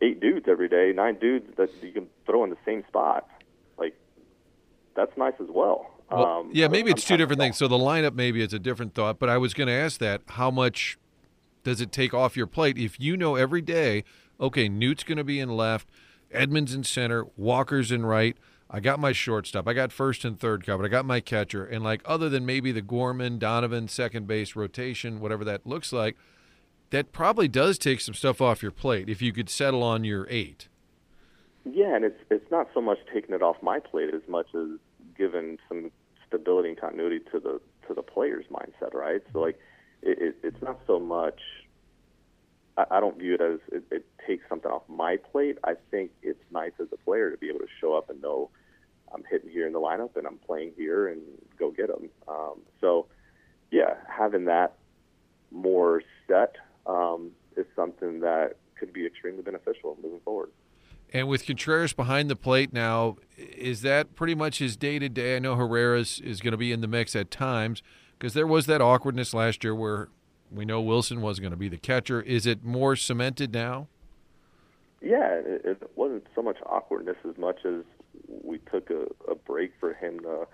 eight 0.01 0.19
dudes 0.19 0.45
every 0.47 0.69
day, 0.69 0.93
nine 0.95 1.15
dudes 1.15 1.47
that 1.57 1.69
you 1.81 1.91
can 1.91 2.07
throw 2.25 2.43
in 2.43 2.49
the 2.49 2.57
same 2.65 2.83
spot. 2.87 3.27
Like 3.77 3.95
that's 4.95 5.15
nice 5.17 5.33
as 5.41 5.47
well. 5.49 5.91
well 6.11 6.25
um, 6.25 6.51
yeah, 6.53 6.67
maybe 6.67 6.91
it's 6.91 7.05
two 7.05 7.17
different 7.17 7.39
things. 7.39 7.57
So 7.57 7.67
the 7.67 7.77
lineup 7.77 8.13
maybe 8.13 8.41
is 8.41 8.53
a 8.53 8.59
different 8.59 8.93
thought, 8.93 9.17
but 9.17 9.29
I 9.29 9.37
was 9.37 9.55
going 9.55 9.67
to 9.67 9.73
ask 9.73 9.99
that: 9.99 10.21
how 10.27 10.51
much 10.51 10.97
does 11.63 11.81
it 11.81 11.91
take 11.91 12.13
off 12.13 12.37
your 12.37 12.47
plate 12.47 12.77
if 12.77 12.99
you 12.99 13.17
know 13.17 13.35
every 13.35 13.61
day? 13.61 14.03
Okay, 14.39 14.67
Newt's 14.69 15.03
going 15.03 15.17
to 15.17 15.23
be 15.23 15.39
in 15.39 15.49
left, 15.49 15.87
Edman's 16.33 16.73
in 16.73 16.83
center, 16.83 17.25
Walker's 17.37 17.91
in 17.91 18.05
right. 18.05 18.37
I 18.73 18.79
got 18.79 18.99
my 18.99 19.11
shortstop. 19.11 19.67
I 19.67 19.73
got 19.73 19.91
first 19.91 20.23
and 20.23 20.39
third 20.39 20.65
covered. 20.65 20.85
I 20.85 20.87
got 20.87 21.05
my 21.05 21.19
catcher. 21.19 21.65
And 21.65 21.83
like 21.83 22.01
other 22.05 22.29
than 22.29 22.45
maybe 22.45 22.71
the 22.71 22.81
Gorman, 22.81 23.37
Donovan 23.37 23.89
second 23.89 24.27
base 24.27 24.55
rotation, 24.55 25.19
whatever 25.19 25.43
that 25.43 25.67
looks 25.67 25.91
like, 25.91 26.15
that 26.91 27.11
probably 27.11 27.49
does 27.49 27.77
take 27.77 27.99
some 27.99 28.13
stuff 28.13 28.39
off 28.39 28.61
your 28.61 28.71
plate 28.71 29.09
if 29.09 29.21
you 29.21 29.33
could 29.33 29.49
settle 29.49 29.83
on 29.83 30.05
your 30.05 30.25
eight. 30.29 30.69
Yeah, 31.65 31.95
and 31.95 32.05
it's 32.05 32.19
it's 32.29 32.49
not 32.49 32.69
so 32.73 32.81
much 32.81 32.97
taking 33.13 33.35
it 33.35 33.41
off 33.41 33.57
my 33.61 33.79
plate 33.79 34.13
as 34.13 34.21
much 34.27 34.47
as 34.55 34.79
giving 35.17 35.59
some 35.67 35.91
stability 36.25 36.69
and 36.69 36.79
continuity 36.79 37.19
to 37.31 37.39
the 37.39 37.61
to 37.87 37.93
the 37.93 38.01
player's 38.01 38.45
mindset, 38.51 38.93
right? 38.93 39.21
So 39.33 39.41
like, 39.41 39.59
it, 40.01 40.17
it, 40.19 40.35
it's 40.43 40.61
not 40.61 40.79
so 40.87 40.99
much 40.99 41.39
I, 42.77 42.97
I 42.97 42.99
don't 42.99 43.17
view 43.17 43.35
it 43.35 43.41
as 43.41 43.59
it, 43.71 43.83
it 43.91 44.05
takes 44.25 44.47
something 44.49 44.71
off 44.71 44.83
my 44.87 45.17
plate. 45.17 45.57
I 45.63 45.73
think 45.89 46.11
it's 46.21 46.43
nice 46.51 46.71
as 46.79 46.87
a 46.91 46.97
player 46.97 47.31
to 47.31 47.37
be 47.37 47.49
able 47.49 47.59
to 47.59 47.67
show 47.79 47.97
up 47.97 48.09
and 48.09 48.21
know 48.21 48.49
I'm 49.13 49.23
hitting 49.29 49.49
here 49.49 49.67
in 49.67 49.73
the 49.73 49.79
lineup 49.79 50.15
and 50.15 50.25
I'm 50.25 50.37
playing 50.37 50.73
here 50.77 51.07
and 51.07 51.21
go 51.57 51.71
get 51.71 51.87
them. 51.87 52.09
Um, 52.27 52.61
so, 52.79 53.07
yeah, 53.71 53.95
having 54.07 54.45
that 54.45 54.77
more 55.51 56.01
set 56.27 56.55
um, 56.85 57.31
is 57.57 57.65
something 57.75 58.21
that 58.21 58.55
could 58.75 58.93
be 58.93 59.05
extremely 59.05 59.43
beneficial 59.43 59.97
moving 60.01 60.21
forward. 60.21 60.49
And 61.13 61.27
with 61.27 61.45
Contreras 61.45 61.91
behind 61.91 62.29
the 62.29 62.37
plate 62.37 62.71
now, 62.71 63.17
is 63.37 63.81
that 63.81 64.15
pretty 64.15 64.33
much 64.33 64.59
his 64.59 64.77
day 64.77 64.97
to 64.97 65.09
day? 65.09 65.35
I 65.35 65.39
know 65.39 65.57
Herrera's 65.57 66.21
is 66.21 66.39
going 66.39 66.53
to 66.53 66.57
be 66.57 66.71
in 66.71 66.79
the 66.79 66.87
mix 66.87 67.17
at 67.17 67.29
times 67.29 67.83
because 68.21 68.35
there 68.35 68.45
was 68.45 68.67
that 68.67 68.81
awkwardness 68.81 69.33
last 69.33 69.63
year 69.63 69.73
where 69.73 70.07
we 70.51 70.63
know 70.63 70.79
Wilson 70.79 71.21
was 71.21 71.39
going 71.39 71.49
to 71.49 71.57
be 71.57 71.67
the 71.67 71.77
catcher. 71.77 72.21
Is 72.21 72.45
it 72.45 72.63
more 72.63 72.95
cemented 72.95 73.51
now? 73.51 73.87
Yeah, 75.01 75.41
it, 75.43 75.81
wasn't 75.95 76.27
so 76.35 76.43
much 76.43 76.57
awkwardness 76.67 77.15
as 77.27 77.35
much 77.39 77.65
as 77.65 77.83
we 78.27 78.59
took 78.71 78.91
a, 78.91 79.07
a 79.27 79.33
break 79.33 79.71
for 79.79 79.95
him 79.95 80.19
to 80.19 80.47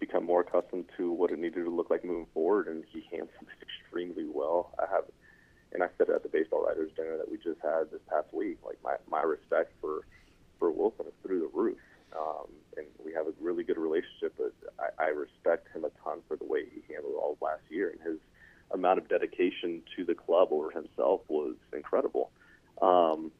become 0.00 0.26
more 0.26 0.40
accustomed 0.40 0.86
to 0.96 1.12
what 1.12 1.30
it 1.30 1.38
needed 1.38 1.64
to 1.64 1.70
look 1.70 1.90
like 1.90 2.04
moving 2.04 2.26
forward, 2.34 2.66
and 2.66 2.82
he 2.92 3.04
handled 3.10 3.30
it 3.40 3.66
extremely 3.84 4.26
well. 4.28 4.74
I 4.80 4.92
have 4.92 5.04
and 5.72 5.82
I 5.84 5.86
said 5.96 6.10
at 6.10 6.24
the 6.24 6.28
baseball 6.28 6.64
writers 6.66 6.90
dinner 6.96 7.16
that 7.16 7.30
we 7.30 7.36
just 7.36 7.60
had 7.62 7.90
this 7.92 8.00
past 8.10 8.32
week, 8.32 8.58
like 8.66 8.78
my 8.82 8.96
my 9.08 9.22
respect 9.22 9.72
for 9.80 10.00
for 10.58 10.72
Wilson 10.72 11.06
is 11.06 11.12
through 11.24 11.40
the 11.40 11.50
roof, 11.56 11.78
um, 12.18 12.46
and 12.76 12.86
we 13.04 13.12
have 13.12 13.26
a 13.26 13.32
really 13.40 13.64
good 13.64 13.78
relationship. 13.78 14.34
But 14.36 14.52
I, 14.78 15.04
I 15.04 15.08
respect 15.08 15.68
him 15.74 15.84
a 15.84 15.90
ton 16.02 16.20
for 16.28 16.36
the 16.36 16.44
way 16.44 16.64
he 16.72 16.82
handled 16.92 17.14
all 17.20 17.32
of 17.32 17.42
last 17.42 17.62
year, 17.68 17.90
and 17.90 18.00
his 18.00 18.18
amount 18.72 18.98
of 18.98 19.08
dedication 19.08 19.82
to 19.96 20.04
the 20.04 20.14
club 20.14 20.48
over 20.50 20.70
himself 20.70 21.20
was 21.28 21.54
incredible. 21.72 22.30
Um, 22.80 23.30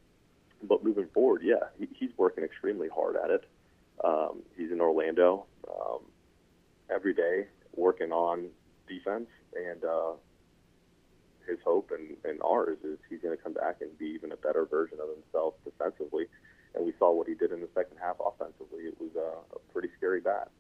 but 0.63 0.85
moving 0.85 1.09
forward, 1.13 1.43
yeah, 1.43 1.69
he, 1.79 1.89
he's 1.95 2.11
working 2.17 2.45
extremely 2.45 2.89
hard 2.89 3.17
at 3.17 3.31
it. 3.31 3.45
Um, 4.05 4.43
he's 4.57 4.71
in 4.71 4.81
Orlando 4.81 5.47
um, 5.69 6.01
every 6.91 7.15
day 7.15 7.47
working 7.75 8.13
on 8.13 8.49
defense, 8.89 9.29
and 9.57 9.85
uh, 9.85 10.13
his 11.49 11.59
hope 11.65 11.91
and, 11.91 12.17
and 12.25 12.41
ours 12.43 12.79
is 12.85 12.99
he's 13.09 13.21
going 13.21 13.37
to 13.37 13.43
come 13.43 13.53
back 13.53 13.77
and 13.81 13.97
be 13.99 14.07
even 14.07 14.33
a 14.33 14.37
better 14.37 14.65
version 14.65 14.99
of 15.03 15.09
himself 15.15 15.55
defensively. 15.65 16.27
And 16.75 16.87
we 16.87 16.93
saw 16.99 17.13
what 17.13 17.29
he 17.29 17.35
did 17.35 17.53
in 17.53 17.61
the 17.61 17.69
second 17.75 17.99
half 18.01 18.17
offensively. 18.25 18.85
It 18.85 18.97
was 19.01 19.11
a, 19.17 19.57
a 19.57 19.59
pretty 19.73 19.89
scary 19.97 20.21
bat. 20.21 20.51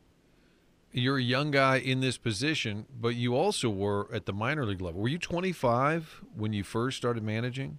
You're 0.94 1.16
a 1.16 1.22
young 1.22 1.50
guy 1.50 1.76
in 1.78 2.00
this 2.00 2.18
position, 2.18 2.84
but 3.00 3.14
you 3.14 3.34
also 3.34 3.70
were 3.70 4.08
at 4.12 4.26
the 4.26 4.32
minor 4.32 4.66
league 4.66 4.82
level. 4.82 5.00
Were 5.00 5.08
you 5.08 5.18
25 5.18 6.22
when 6.36 6.52
you 6.52 6.62
first 6.62 6.98
started 6.98 7.22
managing? 7.22 7.78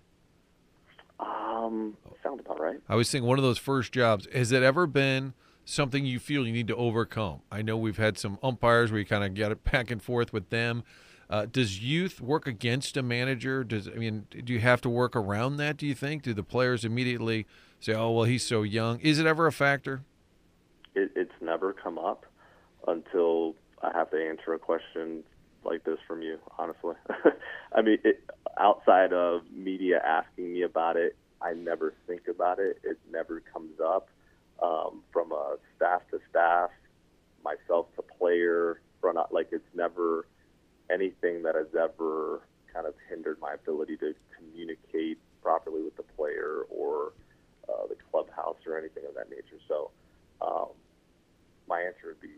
Um, 1.19 1.95
sound 2.23 2.39
about 2.39 2.59
right. 2.59 2.79
I 2.89 2.95
was 2.95 3.11
thinking 3.11 3.27
one 3.27 3.37
of 3.37 3.43
those 3.43 3.59
first 3.59 3.91
jobs. 3.91 4.27
Has 4.33 4.51
it 4.51 4.63
ever 4.63 4.87
been 4.87 5.33
something 5.63 6.05
you 6.05 6.17
feel 6.17 6.47
you 6.47 6.53
need 6.53 6.67
to 6.69 6.75
overcome? 6.75 7.41
I 7.51 7.61
know 7.61 7.77
we've 7.77 7.97
had 7.97 8.17
some 8.17 8.39
umpires 8.41 8.91
where 8.91 8.99
you 8.99 9.05
kind 9.05 9.23
of 9.23 9.35
get 9.35 9.51
it 9.51 9.63
back 9.71 9.91
and 9.91 10.01
forth 10.01 10.33
with 10.33 10.49
them. 10.49 10.83
Uh, 11.29 11.45
does 11.45 11.81
youth 11.81 12.19
work 12.19 12.47
against 12.47 12.97
a 12.97 13.03
manager? 13.03 13.63
Does 13.63 13.87
I 13.87 13.91
mean, 13.91 14.27
do 14.29 14.53
you 14.53 14.59
have 14.59 14.81
to 14.81 14.89
work 14.89 15.15
around 15.15 15.57
that? 15.57 15.77
Do 15.77 15.87
you 15.87 15.95
think? 15.95 16.23
Do 16.23 16.33
the 16.33 16.43
players 16.43 16.83
immediately 16.83 17.47
say, 17.83 17.93
"Oh, 17.93 18.11
well, 18.11 18.25
he's 18.25 18.43
so 18.43 18.63
young"? 18.63 18.99
Is 18.99 19.19
it 19.19 19.25
ever 19.25 19.47
a 19.47 19.51
factor? 19.51 20.03
It, 20.95 21.11
it's 21.15 21.33
never 21.41 21.73
come 21.73 21.97
up 21.97 22.25
until 22.87 23.55
I 23.81 23.91
have 23.93 24.11
to 24.11 24.17
answer 24.17 24.53
a 24.53 24.59
question 24.59 25.23
like 25.63 25.83
this 25.83 25.99
from 26.07 26.21
you. 26.21 26.39
Honestly, 26.57 26.95
I 27.75 27.81
mean, 27.81 27.97
it, 28.03 28.23
outside 28.59 29.13
of 29.13 29.41
media 29.51 30.01
asking 30.05 30.53
me 30.53 30.63
about 30.63 30.97
it, 30.97 31.15
I 31.41 31.53
never 31.53 31.93
think 32.07 32.27
about 32.27 32.59
it. 32.59 32.79
It 32.83 32.97
never 33.11 33.41
comes 33.41 33.79
up 33.83 34.09
um, 34.61 35.01
from 35.11 35.31
a 35.31 35.57
staff 35.75 36.01
to 36.11 36.19
staff, 36.29 36.69
myself 37.43 37.87
to 37.95 38.01
player, 38.01 38.79
front 39.01 39.17
like 39.31 39.49
it's 39.51 39.63
never 39.75 40.25
anything 40.89 41.43
that 41.43 41.55
has 41.55 41.67
ever 41.75 42.41
kind 42.73 42.87
of 42.87 42.93
hindered 43.09 43.37
my 43.41 43.53
ability 43.53 43.97
to 43.97 44.13
communicate 44.37 45.17
properly 45.41 45.81
with 45.81 45.95
the 45.97 46.03
player 46.15 46.65
or 46.69 47.11
uh, 47.69 47.87
the 47.87 47.95
clubhouse 48.11 48.57
or 48.65 48.77
anything 48.77 49.03
of 49.07 49.15
that 49.15 49.29
nature. 49.29 49.61
So 49.67 49.91
um, 50.41 50.67
my 51.67 51.81
answer 51.81 52.07
would 52.07 52.21
be 52.21 52.29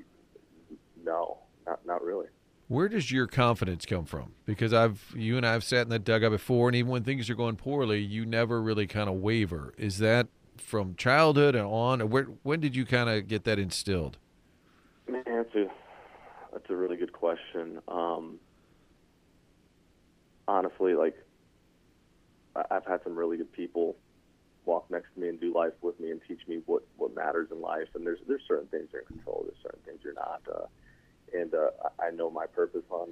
no, 1.04 1.38
not 1.66 1.86
not 1.86 2.04
really. 2.04 2.28
Where 2.68 2.90
does 2.90 3.12
your 3.12 3.28
confidence 3.28 3.86
come 3.86 4.06
from? 4.06 4.34
Because 4.46 4.74
I've 4.74 5.14
you 5.16 5.38
and 5.38 5.46
I 5.46 5.54
have 5.54 5.64
sat 5.64 5.82
in 5.82 5.90
that 5.90 6.04
dugout 6.04 6.32
before, 6.32 6.68
and 6.68 6.76
even 6.76 6.92
when 6.92 7.04
things 7.04 7.30
are 7.30 7.36
going 7.36 7.58
poorly, 7.58 8.00
you 8.00 8.26
never 8.26 8.62
really 8.62 8.88
kind 8.88 9.08
of 9.08 9.16
waver. 9.16 9.74
Is 9.78 10.00
that 10.00 10.28
from 10.58 10.96
childhood 10.96 11.56
and 11.56 11.66
on? 11.66 12.02
Or 12.02 12.06
where, 12.08 12.24
when 12.44 12.60
did 12.60 12.76
you 12.76 12.86
kind 12.86 13.10
of 13.10 13.28
get 13.28 13.44
that 13.44 13.60
instilled? 13.60 14.18
Man, 15.08 15.24
that's 15.28 15.56
a 15.56 15.68
that's 16.52 16.70
a 16.70 16.76
really 16.76 16.98
good 16.98 17.14
question. 17.14 17.80
Um, 17.88 18.40
honestly, 20.48 20.96
like 20.96 21.16
I've 22.72 22.86
had 22.86 23.04
some 23.04 23.16
really 23.16 23.38
good 23.38 23.52
people 23.52 23.96
walk 24.65 24.89
next 24.89 25.13
to 25.13 25.19
me 25.19 25.30
and 25.30 25.39
do 25.39 25.54
life 25.54 25.73
with 25.82 25.99
me 25.99 26.12
and 26.12 26.21
teach 26.28 26.41
me 26.47 26.62
what 26.65 26.84
what 26.97 27.15
matters 27.15 27.49
in 27.51 27.62
life. 27.62 27.88
And 27.95 28.06
there's 28.06 28.19
there's 28.28 28.41
certain 28.47 28.67
things 28.67 28.89
you're 28.91 29.01
in 29.01 29.08
control. 29.08 29.45
There's 29.45 29.62
certain 29.62 29.82
things 29.86 29.99
you're 30.04 30.13
not. 30.13 30.41
Uh, 30.49 30.65
and 31.34 31.54
uh, 31.54 31.69
I 31.99 32.12
know 32.12 32.30
my 32.30 32.45
purpose 32.45 32.84
on 32.89 33.10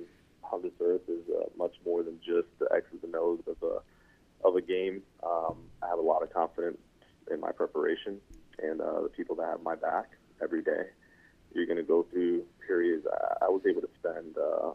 on 0.51 0.61
this 0.61 0.73
earth 0.81 1.07
is 1.07 1.23
uh, 1.29 1.45
much 1.57 1.73
more 1.85 2.03
than 2.03 2.19
just 2.19 2.47
the 2.59 2.67
X's 2.73 3.03
and 3.03 3.15
O's 3.15 3.41
of 3.47 3.57
a 3.63 4.47
of 4.47 4.55
a 4.55 4.61
game. 4.61 5.01
Um, 5.23 5.57
I 5.81 5.87
have 5.87 5.99
a 5.99 6.01
lot 6.01 6.23
of 6.23 6.33
confidence 6.33 6.77
in 7.31 7.39
my 7.39 7.51
preparation 7.51 8.19
and 8.61 8.81
uh, 8.81 9.01
the 9.01 9.09
people 9.09 9.35
that 9.37 9.47
have 9.47 9.63
my 9.63 9.75
back 9.75 10.11
every 10.41 10.61
day. 10.61 10.83
You're 11.53 11.65
going 11.65 11.77
to 11.77 11.83
go 11.83 12.03
through 12.11 12.43
periods. 12.65 13.05
I, 13.07 13.45
I 13.45 13.49
was 13.49 13.61
able 13.67 13.81
to 13.81 13.89
spend 13.99 14.37
uh, 14.37 14.73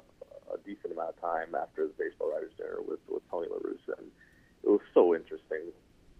a 0.54 0.58
decent 0.64 0.92
amount 0.92 1.10
of 1.10 1.20
time 1.20 1.54
after 1.54 1.86
the 1.86 1.92
baseball 1.98 2.32
writers 2.32 2.52
dinner 2.56 2.78
with 2.86 3.00
with 3.08 3.22
Tony 3.30 3.48
La 3.50 3.58
Russa, 3.58 3.98
and 3.98 4.08
it 4.62 4.68
was 4.68 4.80
so 4.94 5.14
interesting 5.14 5.72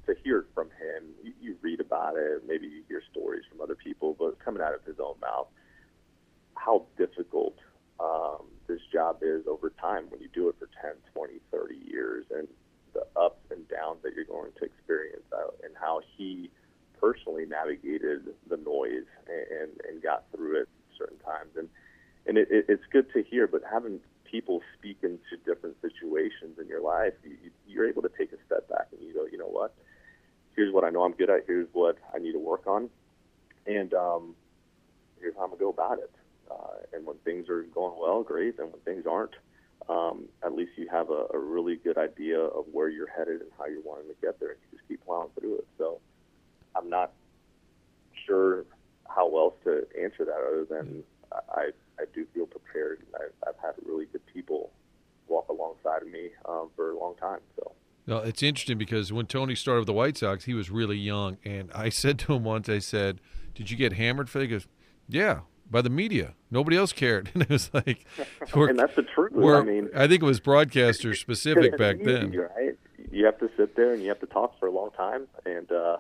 to 0.09 0.16
hear 0.25 0.38
it 0.38 0.47
from 0.55 0.68
him. 0.68 1.14
You, 1.23 1.33
you 1.40 1.57
read 1.62 1.81
about 1.81 2.16
it, 2.16 2.42
maybe 2.47 2.66
you 2.66 2.83
hear 2.88 3.03
stories 3.11 3.44
from 3.49 3.61
other 3.61 3.75
people, 3.75 4.16
but 4.18 4.38
coming 4.44 4.62
out 4.62 4.75
of 4.75 4.85
his 4.85 4.97
own 4.99 5.14
mouth, 5.21 5.49
how 6.55 6.87
difficult 6.97 7.57
um, 8.01 8.47
this 8.66 8.81
job 8.92 9.18
is 9.23 9.47
over 9.47 9.71
time 9.81 10.07
when 10.11 10.21
you 10.21 10.29
do 10.33 10.49
it 10.49 10.57
for 10.59 10.68
10, 10.83 10.92
20, 11.14 11.35
30 11.51 11.75
years, 11.87 12.25
and 12.35 12.49
the 12.94 13.05
ups 13.21 13.44
and 13.51 13.68
downs 13.68 13.99
that 14.03 14.14
you're 14.14 14.25
going 14.25 14.51
to 14.59 14.64
experience, 14.64 15.25
uh, 15.33 15.51
and 15.62 15.75
how 15.79 16.01
he 16.16 16.51
personally 17.01 17.47
navigated 17.47 18.35
the 18.49 18.57
noise 18.57 19.07
and, 19.29 19.71
and 19.88 20.03
got 20.03 20.25
through 20.35 20.62
it 20.62 20.68
certain 20.99 21.18
times. 21.18 21.51
And 21.57 21.68
and 22.27 22.37
it, 22.37 22.49
it, 22.51 22.66
it's 22.68 22.85
good 22.92 23.11
to 23.14 23.23
hear, 23.23 23.47
but 23.47 23.62
having 23.68 24.01
people 24.31 24.61
speak 24.77 24.99
into 25.03 25.40
different 25.47 25.77
situations 25.81 26.59
in 26.61 26.68
your 26.68 26.83
life, 26.83 27.14
you, 27.25 27.51
you're 27.66 27.88
able 27.88 28.03
to 28.03 28.11
take 28.18 28.33
a 28.33 28.37
step 28.47 28.68
back 28.68 28.88
and 28.92 29.01
you 29.01 29.14
go, 29.14 29.25
you 29.31 29.38
know 29.38 29.49
what? 29.49 29.75
Here's 30.59 30.75
what 30.75 30.83
I 30.83 30.90
know 30.90 31.05
I'm 31.05 31.12
good 31.12 31.31
at. 31.31 31.44
Here's 31.47 31.68
what 31.73 31.99
I 32.12 32.18
need 32.18 32.33
to 32.33 32.40
work 32.40 32.66
on, 32.66 32.90
and 33.68 33.94
um, 33.94 34.35
here's 35.21 35.37
how 35.37 35.44
I'm 35.44 35.51
gonna 35.51 35.61
go 35.61 35.68
about 35.68 36.01
it. 36.01 36.11
Uh, 36.51 36.83
and 36.92 37.07
when 37.07 37.14
things 37.18 37.49
are 37.49 37.62
going 37.62 37.94
well, 37.97 38.25
great. 38.25 38.59
And 38.59 38.73
when 38.73 38.81
things 38.81 39.07
aren't, 39.09 39.37
um, 39.88 40.25
at 40.42 40.57
least 40.57 40.73
you 40.75 40.88
have 40.90 41.11
a, 41.11 41.27
a 41.33 41.38
really 41.38 41.77
good 41.77 41.97
idea 41.97 42.40
of 42.40 42.64
where 42.73 42.88
you're 42.88 43.07
headed 43.07 43.40
and 43.40 43.51
how 43.57 43.66
you're 43.66 43.83
wanting 43.83 44.09
to 44.09 44.16
get 44.21 44.40
there, 44.40 44.49
and 44.49 44.59
you 44.73 44.79
just 44.79 44.88
keep 44.88 45.05
plowing 45.07 45.29
through 45.38 45.59
it. 45.59 45.66
So 45.79 46.01
I'm 46.75 46.90
not 46.90 47.12
sure 48.27 48.64
how 49.09 49.29
else 49.38 49.55
to 49.62 49.87
answer 49.97 50.25
that 50.25 50.42
other 50.44 50.66
than 50.68 51.05
I 51.31 51.71
I 52.01 52.05
do 52.12 52.27
feel 52.35 52.47
prepared. 52.47 53.07
I've, 53.14 53.31
I've 53.47 53.62
had 53.62 53.75
really 53.87 54.07
good 54.07 54.27
people 54.27 54.73
walk 55.29 55.51
alongside 55.51 56.03
of 56.03 56.09
me 56.09 56.31
um, 56.47 56.71
for 56.75 56.90
a 56.90 56.99
long 56.99 57.14
time. 57.14 57.42
So. 57.55 57.71
Well, 58.09 58.21
it's 58.21 58.42
interesting 58.42 58.79
because 58.79 59.12
when 59.12 59.27
Tony 59.27 59.55
started 59.55 59.81
with 59.81 59.87
the 59.87 59.92
White 59.92 60.16
Sox, 60.16 60.47
he 60.47 60.55
was 60.55 60.71
really 60.71 60.97
young, 60.97 61.37
and 61.44 61.71
I 61.75 61.88
said 61.90 62.18
to 62.21 62.33
him 62.35 62.42
once, 62.42 62.68
I 62.68 62.79
said, 62.79 63.21
"Did 63.55 63.71
you 63.71 63.77
get 63.77 63.92
hammered 63.92 64.31
for 64.31 64.38
that?" 64.38 64.44
He 64.47 64.51
goes, 64.51 64.66
"Yeah." 65.07 65.40
By 65.71 65.83
the 65.83 65.90
media, 65.90 66.33
nobody 66.51 66.79
else 66.79 66.94
cared, 66.94 67.31
and 67.35 67.42
it 67.42 67.51
was 67.51 67.71
like, 67.75 68.07
and 68.55 68.79
that's 68.79 68.97
the 68.97 69.03
truth. 69.03 69.35
I 69.37 69.61
mean, 69.61 69.90
I 69.94 70.09
think 70.09 70.23
it 70.23 70.25
was 70.25 70.40
broadcaster 70.40 71.14
specific 71.14 71.77
back 71.77 71.99
then. 72.03 72.33
Right? 72.33 72.79
You 73.12 73.27
have 73.27 73.38
to 73.40 73.51
sit 73.55 73.77
there 73.77 73.92
and 73.92 74.03
you 74.03 74.09
have 74.09 74.21
to 74.21 74.27
talk 74.27 74.59
for 74.59 74.66
a 74.66 74.71
long 74.71 74.92
time, 74.97 75.29
and 75.44 75.71
uh, 75.71 75.99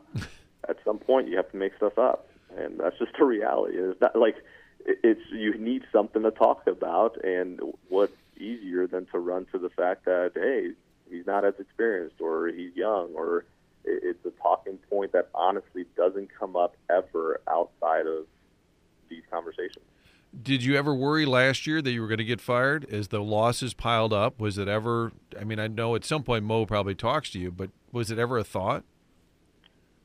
at 0.70 0.78
some 0.86 0.98
point 0.98 1.28
you 1.28 1.36
have 1.36 1.50
to 1.50 1.58
make 1.58 1.76
stuff 1.76 1.98
up, 1.98 2.30
and 2.56 2.80
that's 2.80 2.98
just 2.98 3.12
a 3.20 3.26
reality. 3.26 3.76
It's 3.76 4.00
not 4.00 4.16
like 4.16 4.36
it's 4.86 5.20
you 5.30 5.58
need 5.58 5.84
something 5.92 6.22
to 6.22 6.30
talk 6.30 6.66
about, 6.66 7.22
and 7.22 7.60
what 7.90 8.10
easier 8.38 8.86
than 8.86 9.04
to 9.12 9.18
run 9.18 9.44
to 9.52 9.58
the 9.58 9.68
fact 9.68 10.06
that 10.06 10.32
hey, 10.34 10.70
he's 11.10 11.26
not 11.26 11.44
as 11.44 11.54
experienced, 11.58 12.20
or 12.20 12.48
he's 12.48 12.74
young, 12.74 13.12
or 13.14 13.44
it's 13.84 14.24
a 14.26 14.30
talking 14.42 14.78
point 14.90 15.12
that 15.12 15.28
honestly 15.34 15.84
doesn't 15.96 16.28
come 16.38 16.56
up 16.56 16.76
ever 16.90 17.40
outside 17.48 18.06
of 18.06 18.26
these 19.08 19.22
conversations. 19.30 19.84
Did 20.42 20.62
you 20.62 20.76
ever 20.76 20.94
worry 20.94 21.24
last 21.24 21.66
year 21.66 21.80
that 21.80 21.90
you 21.90 22.02
were 22.02 22.06
going 22.06 22.18
to 22.18 22.24
get 22.24 22.40
fired 22.40 22.86
as 22.92 23.08
the 23.08 23.20
losses 23.20 23.72
piled 23.72 24.12
up? 24.12 24.38
Was 24.38 24.58
it 24.58 24.68
ever? 24.68 25.12
I 25.38 25.44
mean, 25.44 25.58
I 25.58 25.68
know 25.68 25.94
at 25.94 26.04
some 26.04 26.22
point 26.22 26.44
Mo 26.44 26.66
probably 26.66 26.94
talks 26.94 27.30
to 27.30 27.38
you, 27.38 27.50
but 27.50 27.70
was 27.92 28.10
it 28.10 28.18
ever 28.18 28.36
a 28.36 28.44
thought? 28.44 28.84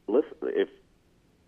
Listen, 0.08 0.32
if 0.44 0.70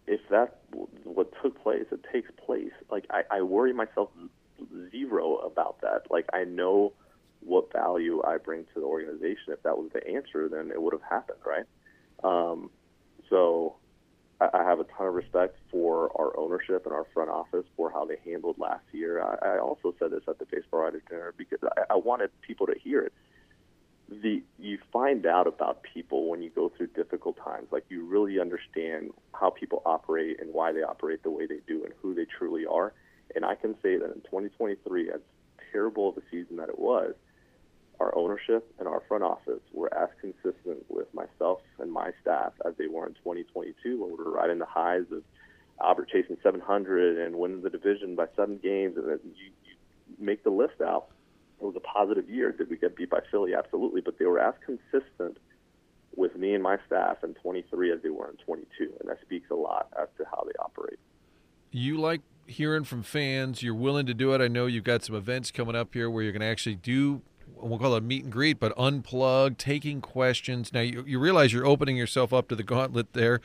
if 0.07 0.19
that 0.29 0.59
what 1.03 1.31
took 1.41 1.61
place, 1.63 1.85
it 1.91 2.05
takes 2.11 2.29
place. 2.45 2.73
Like 2.91 3.05
I, 3.09 3.23
I 3.31 3.41
worry 3.43 3.71
myself 3.71 4.09
zero 4.91 5.37
about 5.37 5.79
that. 5.81 6.11
Like 6.11 6.25
I 6.33 6.43
know 6.43 6.91
what 7.45 7.71
value 7.71 8.21
I 8.25 8.38
bring 8.38 8.65
to 8.73 8.79
the 8.79 8.86
organization. 8.86 9.53
If 9.53 9.63
that 9.63 9.77
was 9.77 9.89
the 9.93 10.05
answer, 10.08 10.49
then 10.49 10.71
it 10.71 10.81
would 10.81 10.93
have 10.93 11.03
happened, 11.03 11.39
right? 11.45 11.65
Um, 12.23 12.71
so 13.29 13.75
I, 14.41 14.49
I 14.53 14.63
have 14.63 14.79
a 14.79 14.84
ton 14.84 15.08
of 15.08 15.13
respect 15.13 15.58
for 15.71 16.12
our 16.19 16.38
ownership 16.38 16.86
and 16.86 16.93
our 16.93 17.05
front 17.13 17.29
office 17.29 17.65
for 17.77 17.91
how 17.91 18.05
they 18.05 18.17
handled 18.25 18.58
last 18.58 18.86
year. 18.91 19.21
I, 19.21 19.55
I 19.55 19.60
also 19.60 19.93
said 19.99 20.12
this 20.12 20.23
at 20.27 20.39
the 20.39 20.45
baseball 20.45 20.81
writers 20.81 21.03
dinner 21.10 21.34
because 21.38 21.60
I, 21.63 21.93
I 21.93 21.95
wanted 21.95 22.29
people 22.41 22.65
to 22.67 22.75
hear 22.77 23.01
it. 23.01 23.13
The 24.08 24.43
you 24.60 24.77
find 24.93 25.25
out 25.25 25.47
about 25.47 25.81
people 25.81 26.29
when 26.29 26.43
you 26.43 26.51
go 26.51 26.71
through 26.75 26.88
difficult 26.88 27.38
times. 27.43 27.67
Like 27.71 27.86
you 27.89 28.05
really 28.05 28.39
understand 28.39 29.12
how 29.34 29.49
people 29.49 29.81
operate 29.84 30.39
and 30.39 30.53
why 30.53 30.71
they 30.73 30.84
operate 30.84 31.23
the 31.23 31.31
way 31.31 31.47
they 31.47 31.60
do 31.67 31.84
and 31.84 31.93
who 32.01 32.13
they 32.13 32.25
truly 32.25 32.67
are. 32.67 32.93
And 33.34 33.43
I 33.43 33.55
can 33.55 33.73
say 33.81 33.97
that 33.97 34.05
in 34.05 34.21
2023, 34.21 35.10
as 35.10 35.21
terrible 35.71 36.10
of 36.10 36.17
a 36.17 36.21
season 36.29 36.58
that 36.58 36.69
it 36.69 36.77
was, 36.77 37.15
our 37.99 38.15
ownership 38.17 38.73
and 38.79 38.88
our 38.88 39.01
front 39.08 39.23
office 39.23 39.62
were 39.71 39.93
as 39.93 40.10
consistent 40.19 40.86
with 40.89 41.08
myself 41.13 41.62
and 41.79 41.91
my 41.91 42.12
staff 42.21 42.53
as 42.65 42.73
they 42.77 42.88
were 42.88 43.08
in 43.08 43.13
2022 43.15 44.01
when 44.01 44.12
we 44.12 44.23
were 44.23 44.31
riding 44.31 44.60
the 44.60 44.65
highs 44.65 45.05
of 45.12 45.23
Albert 45.84 46.10
chasing 46.12 46.38
700 46.41 47.25
and 47.25 47.36
winning 47.36 47.62
the 47.62 47.69
division 47.69 48.15
by 48.15 48.27
seven 48.36 48.60
games. 48.62 48.97
And 48.97 49.19
you, 49.36 49.51
you 49.65 49.75
make 50.19 50.43
the 50.43 50.49
list 50.49 50.81
out. 50.81 51.08
It 51.62 51.65
was 51.65 51.75
a 51.75 51.81
positive 51.81 52.29
year. 52.29 52.51
Did 52.51 52.69
we 52.69 52.77
get 52.77 52.95
beat 52.95 53.10
by 53.10 53.19
Philly? 53.31 53.53
Absolutely. 53.55 54.01
But 54.01 54.19
they 54.19 54.25
were 54.25 54.39
as 54.39 54.53
consistent 54.65 55.38
with 56.15 56.36
me 56.36 56.53
and 56.53 56.63
my 56.63 56.77
staff 56.88 57.23
in 57.23 57.34
23 57.36 57.91
as 57.91 58.01
they 58.01 58.10
were 58.10 58.29
in 58.29 58.38
22. 58.38 58.93
And 58.99 59.10
that 59.10 59.19
speaks 59.21 59.49
a 59.51 59.55
lot 59.55 59.88
as 60.01 60.08
to 60.17 60.25
how 60.25 60.43
they 60.45 60.53
operate. 60.60 60.99
You 61.71 61.97
like 61.97 62.21
hearing 62.47 62.84
from 62.84 63.03
fans. 63.03 63.62
You're 63.63 63.75
willing 63.75 64.05
to 64.05 64.13
do 64.13 64.34
it. 64.34 64.41
I 64.41 64.47
know 64.47 64.65
you've 64.65 64.84
got 64.84 65.03
some 65.03 65.15
events 65.15 65.51
coming 65.51 65.75
up 65.75 65.93
here 65.93 66.10
where 66.10 66.23
you're 66.23 66.31
going 66.31 66.41
to 66.41 66.47
actually 66.47 66.75
do 66.75 67.21
we'll 67.47 67.79
call 67.79 67.95
it 67.95 68.03
meet 68.03 68.23
and 68.23 68.31
greet, 68.31 68.60
but 68.60 68.73
unplugged, 68.77 69.58
taking 69.58 70.01
questions. 70.01 70.71
Now 70.73 70.81
you, 70.81 71.03
you 71.08 71.19
realize 71.19 71.53
you're 71.53 71.65
opening 71.65 71.97
yourself 71.97 72.34
up 72.34 72.47
to 72.49 72.55
the 72.55 72.63
gauntlet 72.63 73.13
there. 73.13 73.41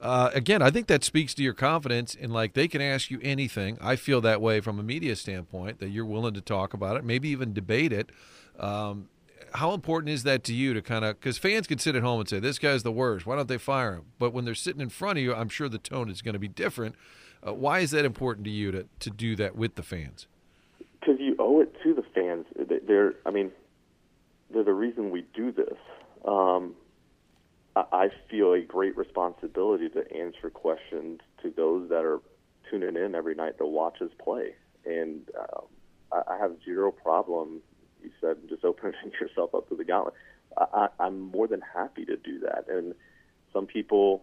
Uh, 0.00 0.30
again, 0.34 0.62
I 0.62 0.70
think 0.70 0.86
that 0.88 1.04
speaks 1.04 1.34
to 1.34 1.42
your 1.42 1.54
confidence 1.54 2.14
in 2.14 2.30
like 2.30 2.54
they 2.54 2.68
can 2.68 2.80
ask 2.80 3.10
you 3.10 3.20
anything. 3.22 3.78
I 3.80 3.96
feel 3.96 4.20
that 4.20 4.40
way 4.40 4.60
from 4.60 4.78
a 4.78 4.82
media 4.82 5.16
standpoint 5.16 5.80
that 5.80 5.88
you're 5.88 6.04
willing 6.04 6.34
to 6.34 6.40
talk 6.40 6.74
about 6.74 6.96
it, 6.96 7.04
maybe 7.04 7.28
even 7.30 7.52
debate 7.52 7.92
it. 7.92 8.10
Um, 8.58 9.08
how 9.54 9.72
important 9.72 10.10
is 10.10 10.24
that 10.24 10.42
to 10.44 10.54
you 10.54 10.74
to 10.74 10.82
kind 10.82 11.04
of 11.04 11.18
because 11.18 11.38
fans 11.38 11.66
can 11.66 11.78
sit 11.78 11.94
at 11.94 12.02
home 12.02 12.20
and 12.20 12.28
say 12.28 12.40
this 12.40 12.58
guy's 12.58 12.82
the 12.82 12.92
worst 12.92 13.24
why 13.24 13.36
don't 13.36 13.48
they 13.48 13.58
fire 13.58 13.94
him 13.94 14.04
but 14.18 14.32
when 14.32 14.44
they're 14.44 14.54
sitting 14.54 14.80
in 14.80 14.88
front 14.88 15.16
of 15.16 15.24
you 15.24 15.32
i'm 15.32 15.48
sure 15.48 15.68
the 15.68 15.78
tone 15.78 16.10
is 16.10 16.22
going 16.22 16.32
to 16.32 16.38
be 16.40 16.48
different 16.48 16.96
uh, 17.46 17.52
why 17.52 17.78
is 17.78 17.92
that 17.92 18.04
important 18.04 18.44
to 18.44 18.50
you 18.50 18.72
to, 18.72 18.86
to 18.98 19.10
do 19.10 19.36
that 19.36 19.54
with 19.54 19.76
the 19.76 19.82
fans 19.82 20.26
because 21.00 21.16
you 21.20 21.36
owe 21.38 21.60
it 21.60 21.72
to 21.82 21.94
the 21.94 22.03
fans 22.14 22.46
they're 22.86 23.14
i 23.26 23.30
mean 23.30 23.50
they're 24.54 24.64
the 24.64 24.72
reason 24.72 25.10
we 25.10 25.24
do 25.34 25.52
this. 25.52 25.76
Um, 26.26 26.74
I 27.76 28.08
feel 28.30 28.52
a 28.52 28.60
great 28.60 28.96
responsibility 28.96 29.88
to 29.90 30.00
answer 30.16 30.48
questions 30.48 31.20
to 31.42 31.50
those 31.50 31.88
that 31.88 32.04
are 32.04 32.20
tuning 32.70 32.96
in 32.96 33.16
every 33.16 33.34
night 33.34 33.58
to 33.58 33.66
watch 33.66 34.00
us 34.00 34.10
play. 34.22 34.54
And 34.86 35.28
um, 35.38 35.64
I, 36.12 36.38
have 36.38 36.52
zero 36.64 36.92
problem, 36.92 37.62
you 38.00 38.10
said, 38.20 38.36
just 38.48 38.64
opening 38.64 38.94
yourself 39.20 39.56
up 39.56 39.68
to 39.70 39.76
the 39.76 39.84
gauntlet. 39.84 40.14
I, 40.56 40.86
I'm 41.00 41.20
more 41.20 41.48
than 41.48 41.62
happy 41.62 42.04
to 42.04 42.16
do 42.16 42.38
that. 42.40 42.66
And 42.68 42.94
some 43.52 43.66
people 43.66 44.22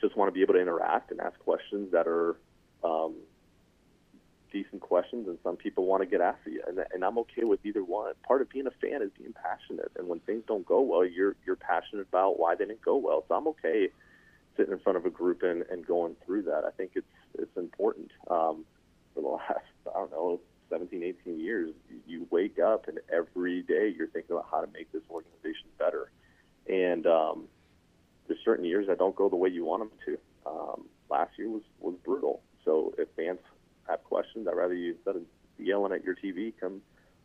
just 0.00 0.16
want 0.16 0.28
to 0.28 0.32
be 0.32 0.42
able 0.42 0.54
to 0.54 0.60
interact 0.60 1.12
and 1.12 1.20
ask 1.20 1.38
questions 1.38 1.92
that 1.92 2.08
are 2.08 2.36
um, 2.82 3.14
decent 4.50 4.80
questions, 4.82 5.28
and 5.28 5.38
some 5.42 5.56
people 5.56 5.86
want 5.86 6.02
to 6.02 6.06
get 6.06 6.20
after 6.20 6.50
you, 6.50 6.62
and, 6.66 6.78
and 6.92 7.04
I'm 7.04 7.18
okay 7.18 7.44
with 7.44 7.64
either 7.64 7.84
one. 7.84 8.12
Part 8.26 8.42
of 8.42 8.50
being 8.50 8.66
a 8.66 8.70
fan 8.70 9.02
is 9.02 9.10
being 9.16 9.32
passionate, 9.32 9.92
and 9.96 10.08
when 10.08 10.20
things 10.20 10.44
don't 10.46 10.66
go 10.66 10.80
well, 10.80 11.04
you're 11.04 11.36
you're 11.46 11.56
passionate 11.56 12.06
about 12.08 12.38
why 12.38 12.54
they 12.54 12.64
didn't 12.64 12.82
go 12.82 12.96
well. 12.96 13.24
So 13.28 13.34
I'm 13.34 13.48
okay 13.48 13.88
sitting 14.56 14.72
in 14.72 14.78
front 14.80 14.98
of 14.98 15.06
a 15.06 15.10
group 15.10 15.42
and, 15.42 15.62
and 15.70 15.86
going 15.86 16.16
through 16.24 16.42
that. 16.42 16.64
I 16.64 16.70
think 16.70 16.92
it's 16.94 17.06
it's 17.38 17.56
important. 17.56 18.10
Um, 18.30 18.64
for 19.14 19.20
the 19.20 19.28
last 19.28 19.64
I 19.88 19.98
don't 19.98 20.10
know 20.10 20.40
17, 20.70 21.02
18 21.02 21.40
years, 21.40 21.72
you 22.06 22.26
wake 22.30 22.58
up 22.58 22.88
and 22.88 23.00
every 23.12 23.62
day 23.62 23.92
you're 23.96 24.06
thinking 24.08 24.32
about 24.36 24.46
how 24.50 24.60
to 24.60 24.70
make 24.72 24.90
this 24.92 25.02
organization 25.10 25.66
better. 25.78 26.10
And 26.68 27.06
um, 27.06 27.48
there's 28.28 28.38
certain 28.44 28.64
years 28.64 28.86
that 28.86 28.98
don't 28.98 29.16
go 29.16 29.28
the 29.28 29.36
way 29.36 29.48
you 29.48 29.64
want 29.64 29.82
them 29.82 29.90
to. 30.06 30.50
Um, 30.50 30.84
last 31.10 31.32
year 31.36 31.48
was 31.48 31.62
was 31.80 31.94
brutal. 32.04 32.42
So 32.64 32.94
if 32.98 33.08
fans 33.16 33.40
have 33.90 34.04
questions, 34.04 34.46
I'd 34.48 34.56
rather 34.56 34.74
you 34.74 34.92
instead 34.92 35.16
of 35.16 35.22
yelling 35.58 35.92
at 35.92 36.04
your 36.04 36.14
TV, 36.14 36.52
come 36.58 36.80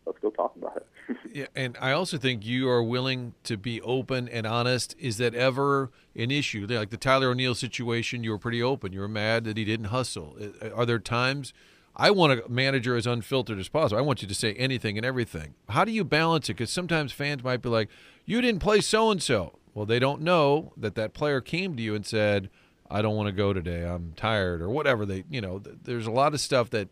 let's 0.05 0.19
go 0.19 0.29
talk 0.29 0.55
about 0.55 0.77
it. 0.77 1.17
yeah, 1.33 1.45
and 1.55 1.77
I 1.81 1.91
also 1.91 2.17
think 2.17 2.45
you 2.45 2.69
are 2.69 2.83
willing 2.83 3.33
to 3.43 3.57
be 3.57 3.81
open 3.81 4.29
and 4.29 4.45
honest. 4.45 4.95
Is 4.99 5.17
that 5.17 5.33
ever 5.33 5.91
an 6.15 6.31
issue? 6.31 6.65
Like 6.69 6.89
the 6.89 6.97
Tyler 6.97 7.29
O'Neill 7.29 7.55
situation, 7.55 8.23
you 8.23 8.31
were 8.31 8.37
pretty 8.37 8.61
open. 8.61 8.93
You 8.93 8.99
were 9.01 9.07
mad 9.07 9.43
that 9.45 9.57
he 9.57 9.65
didn't 9.65 9.87
hustle. 9.87 10.37
Are 10.73 10.85
there 10.85 10.99
times? 10.99 11.53
I 11.95 12.11
want 12.11 12.39
a 12.39 12.49
manager 12.49 12.95
as 12.95 13.07
unfiltered 13.07 13.57
as 13.57 13.69
possible. 13.69 13.97
I 13.97 14.01
want 14.01 14.21
you 14.21 14.27
to 14.27 14.35
say 14.35 14.53
anything 14.53 14.97
and 14.97 15.05
everything. 15.05 15.55
How 15.69 15.85
do 15.85 15.91
you 15.91 16.03
balance 16.03 16.49
it? 16.49 16.53
Because 16.53 16.69
sometimes 16.69 17.13
fans 17.13 17.43
might 17.43 17.61
be 17.61 17.69
like, 17.69 17.89
"You 18.25 18.41
didn't 18.41 18.59
play 18.59 18.81
so 18.81 19.11
and 19.11 19.23
so." 19.23 19.59
Well, 19.73 19.85
they 19.85 19.99
don't 19.99 20.21
know 20.21 20.73
that 20.77 20.95
that 20.95 21.13
player 21.13 21.41
came 21.41 21.75
to 21.75 21.83
you 21.83 21.95
and 21.95 22.05
said, 22.05 22.49
I 22.89 23.01
don't 23.01 23.15
want 23.15 23.27
to 23.27 23.31
go 23.31 23.53
today. 23.53 23.83
I'm 23.83 24.13
tired 24.15 24.61
or 24.61 24.69
whatever. 24.69 25.05
They, 25.05 25.23
you 25.29 25.41
know, 25.41 25.59
th- 25.59 25.77
there's 25.83 26.07
a 26.07 26.11
lot 26.11 26.33
of 26.33 26.39
stuff 26.39 26.69
that 26.71 26.89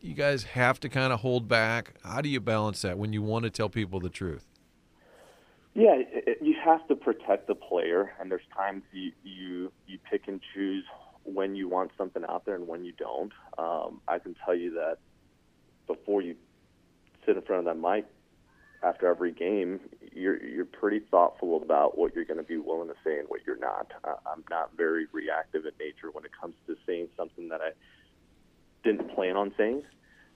you 0.00 0.14
guys 0.14 0.44
have 0.44 0.80
to 0.80 0.88
kind 0.88 1.12
of 1.12 1.20
hold 1.20 1.46
back. 1.46 1.94
How 2.02 2.20
do 2.20 2.28
you 2.28 2.40
balance 2.40 2.82
that 2.82 2.98
when 2.98 3.12
you 3.12 3.22
want 3.22 3.44
to 3.44 3.50
tell 3.50 3.68
people 3.68 4.00
the 4.00 4.08
truth? 4.08 4.46
Yeah, 5.74 5.96
it, 5.98 6.38
you 6.42 6.56
have 6.64 6.86
to 6.88 6.96
protect 6.96 7.46
the 7.46 7.54
player, 7.54 8.12
and 8.18 8.30
there's 8.30 8.42
times 8.56 8.82
you 8.92 9.12
you 9.22 9.72
you 9.86 9.98
pick 10.10 10.26
and 10.26 10.40
choose 10.54 10.84
when 11.24 11.54
you 11.54 11.68
want 11.68 11.92
something 11.96 12.24
out 12.28 12.44
there 12.44 12.56
and 12.56 12.66
when 12.66 12.84
you 12.84 12.92
don't. 12.92 13.32
Um, 13.56 14.00
I 14.08 14.18
can 14.18 14.34
tell 14.44 14.54
you 14.54 14.74
that 14.74 14.98
before 15.86 16.22
you 16.22 16.34
sit 17.24 17.36
in 17.36 17.42
front 17.42 17.66
of 17.66 17.76
that 17.76 17.80
mic 17.80 18.06
after 18.82 19.06
every 19.08 19.32
game, 19.32 19.80
you're 20.12 20.42
you're 20.42 20.64
pretty 20.64 21.00
thoughtful 21.00 21.62
about 21.62 21.98
what 21.98 22.14
you're 22.14 22.24
going 22.24 22.38
to 22.38 22.44
be 22.44 22.56
willing 22.56 22.88
to 22.88 22.94
say 23.04 23.18
and 23.18 23.28
what 23.28 23.40
you're 23.46 23.58
not. 23.58 23.92
Uh, 24.04 24.14
I'm 24.26 24.44
not 24.50 24.76
very 24.76 25.06
reactive 25.12 25.64
in 25.66 25.72
nature 25.78 26.10
when 26.12 26.24
it 26.24 26.30
comes 26.38 26.54
to 26.66 26.76
saying 26.86 27.08
something 27.16 27.48
that 27.48 27.60
I 27.60 27.70
didn't 28.82 29.14
plan 29.14 29.36
on 29.36 29.52
saying. 29.56 29.82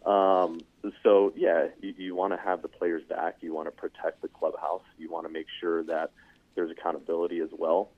Um, 0.04 0.60
so 1.02 1.32
yeah, 1.34 1.68
you, 1.80 1.94
you 1.96 2.14
want 2.14 2.34
to 2.34 2.38
have 2.38 2.62
the 2.62 2.68
players 2.68 3.02
back. 3.08 3.36
You 3.40 3.54
want 3.54 3.68
to 3.68 3.72
protect 3.72 4.20
the 4.20 4.28
clubhouse. 4.28 4.82
You 4.98 5.10
want 5.10 5.26
to 5.26 5.32
make 5.32 5.46
sure 5.60 5.82
that 5.84 6.10
there's 6.54 6.70
accountability 6.70 7.40
as 7.40 7.50
well. 7.56 7.90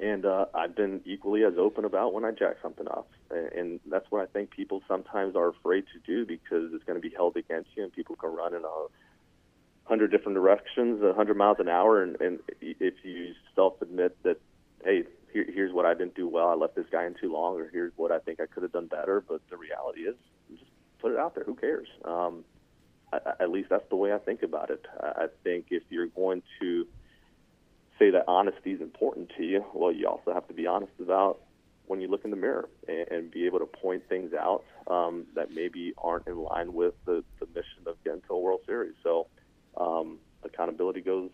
And 0.00 0.26
uh, 0.26 0.46
I've 0.54 0.74
been 0.74 1.02
equally 1.04 1.44
as 1.44 1.54
open 1.56 1.84
about 1.84 2.12
when 2.12 2.24
I 2.24 2.32
jack 2.32 2.56
something 2.60 2.88
up, 2.88 3.08
and, 3.30 3.52
and 3.52 3.80
that's 3.86 4.10
what 4.10 4.22
I 4.22 4.26
think 4.26 4.50
people 4.50 4.82
sometimes 4.88 5.36
are 5.36 5.48
afraid 5.48 5.84
to 5.92 6.00
do 6.04 6.26
because 6.26 6.72
it's 6.72 6.82
going 6.82 7.00
to 7.00 7.08
be 7.08 7.14
held 7.14 7.36
against 7.36 7.70
you, 7.76 7.84
and 7.84 7.92
people 7.92 8.16
can 8.16 8.30
run 8.30 8.54
in 8.54 8.62
a 8.64 8.86
hundred 9.84 10.10
different 10.10 10.36
directions, 10.36 11.02
a 11.02 11.12
hundred 11.12 11.36
miles 11.36 11.58
an 11.60 11.68
hour, 11.68 12.02
and, 12.02 12.20
and 12.20 12.40
if 12.60 12.94
you 13.02 13.34
self-admit 13.54 14.16
that, 14.22 14.40
hey, 14.82 15.04
here, 15.32 15.46
here's 15.52 15.72
what 15.72 15.84
I 15.84 15.94
didn't 15.94 16.14
do 16.14 16.26
well, 16.28 16.48
I 16.48 16.54
left 16.54 16.74
this 16.74 16.86
guy 16.90 17.04
in 17.04 17.14
too 17.20 17.32
long, 17.32 17.60
or 17.60 17.68
here's 17.70 17.92
what 17.96 18.10
I 18.10 18.18
think 18.18 18.40
I 18.40 18.46
could 18.46 18.62
have 18.62 18.72
done 18.72 18.86
better, 18.86 19.22
but 19.26 19.40
the 19.50 19.56
reality 19.56 20.00
is, 20.00 20.16
just 20.50 20.70
put 21.00 21.12
it 21.12 21.18
out 21.18 21.34
there. 21.34 21.44
Who 21.44 21.54
cares? 21.54 21.88
Um, 22.04 22.44
I, 23.12 23.18
at 23.40 23.50
least 23.50 23.68
that's 23.68 23.88
the 23.90 23.96
way 23.96 24.12
I 24.12 24.18
think 24.18 24.42
about 24.42 24.70
it. 24.70 24.86
I 25.00 25.26
think 25.42 25.66
if 25.70 25.82
you're 25.90 26.06
going 26.06 26.42
to 26.60 26.86
say 27.98 28.10
that 28.10 28.24
honesty 28.26 28.72
is 28.72 28.80
important 28.80 29.32
to 29.36 29.44
you, 29.44 29.64
well, 29.74 29.92
you 29.92 30.08
also 30.08 30.32
have 30.32 30.48
to 30.48 30.54
be 30.54 30.66
honest 30.66 30.92
about 31.00 31.40
when 31.86 32.00
you 32.00 32.08
look 32.08 32.24
in 32.24 32.30
the 32.30 32.36
mirror 32.36 32.68
and, 32.88 33.06
and 33.10 33.30
be 33.30 33.44
able 33.44 33.58
to 33.58 33.66
point 33.66 34.02
things 34.08 34.32
out 34.32 34.64
um, 34.86 35.26
that 35.34 35.52
maybe 35.52 35.92
aren't 35.98 36.26
in 36.26 36.38
line 36.38 36.72
with 36.72 36.94
the, 37.04 37.22
the 37.38 37.46
mission 37.48 37.82
of 37.86 38.02
getting 38.02 38.22
to 38.22 38.32
a 38.32 38.38
World 38.38 38.60
Series. 38.66 38.94
So 39.02 39.26
um, 39.76 40.18
accountability 40.42 41.00
goes 41.00 41.30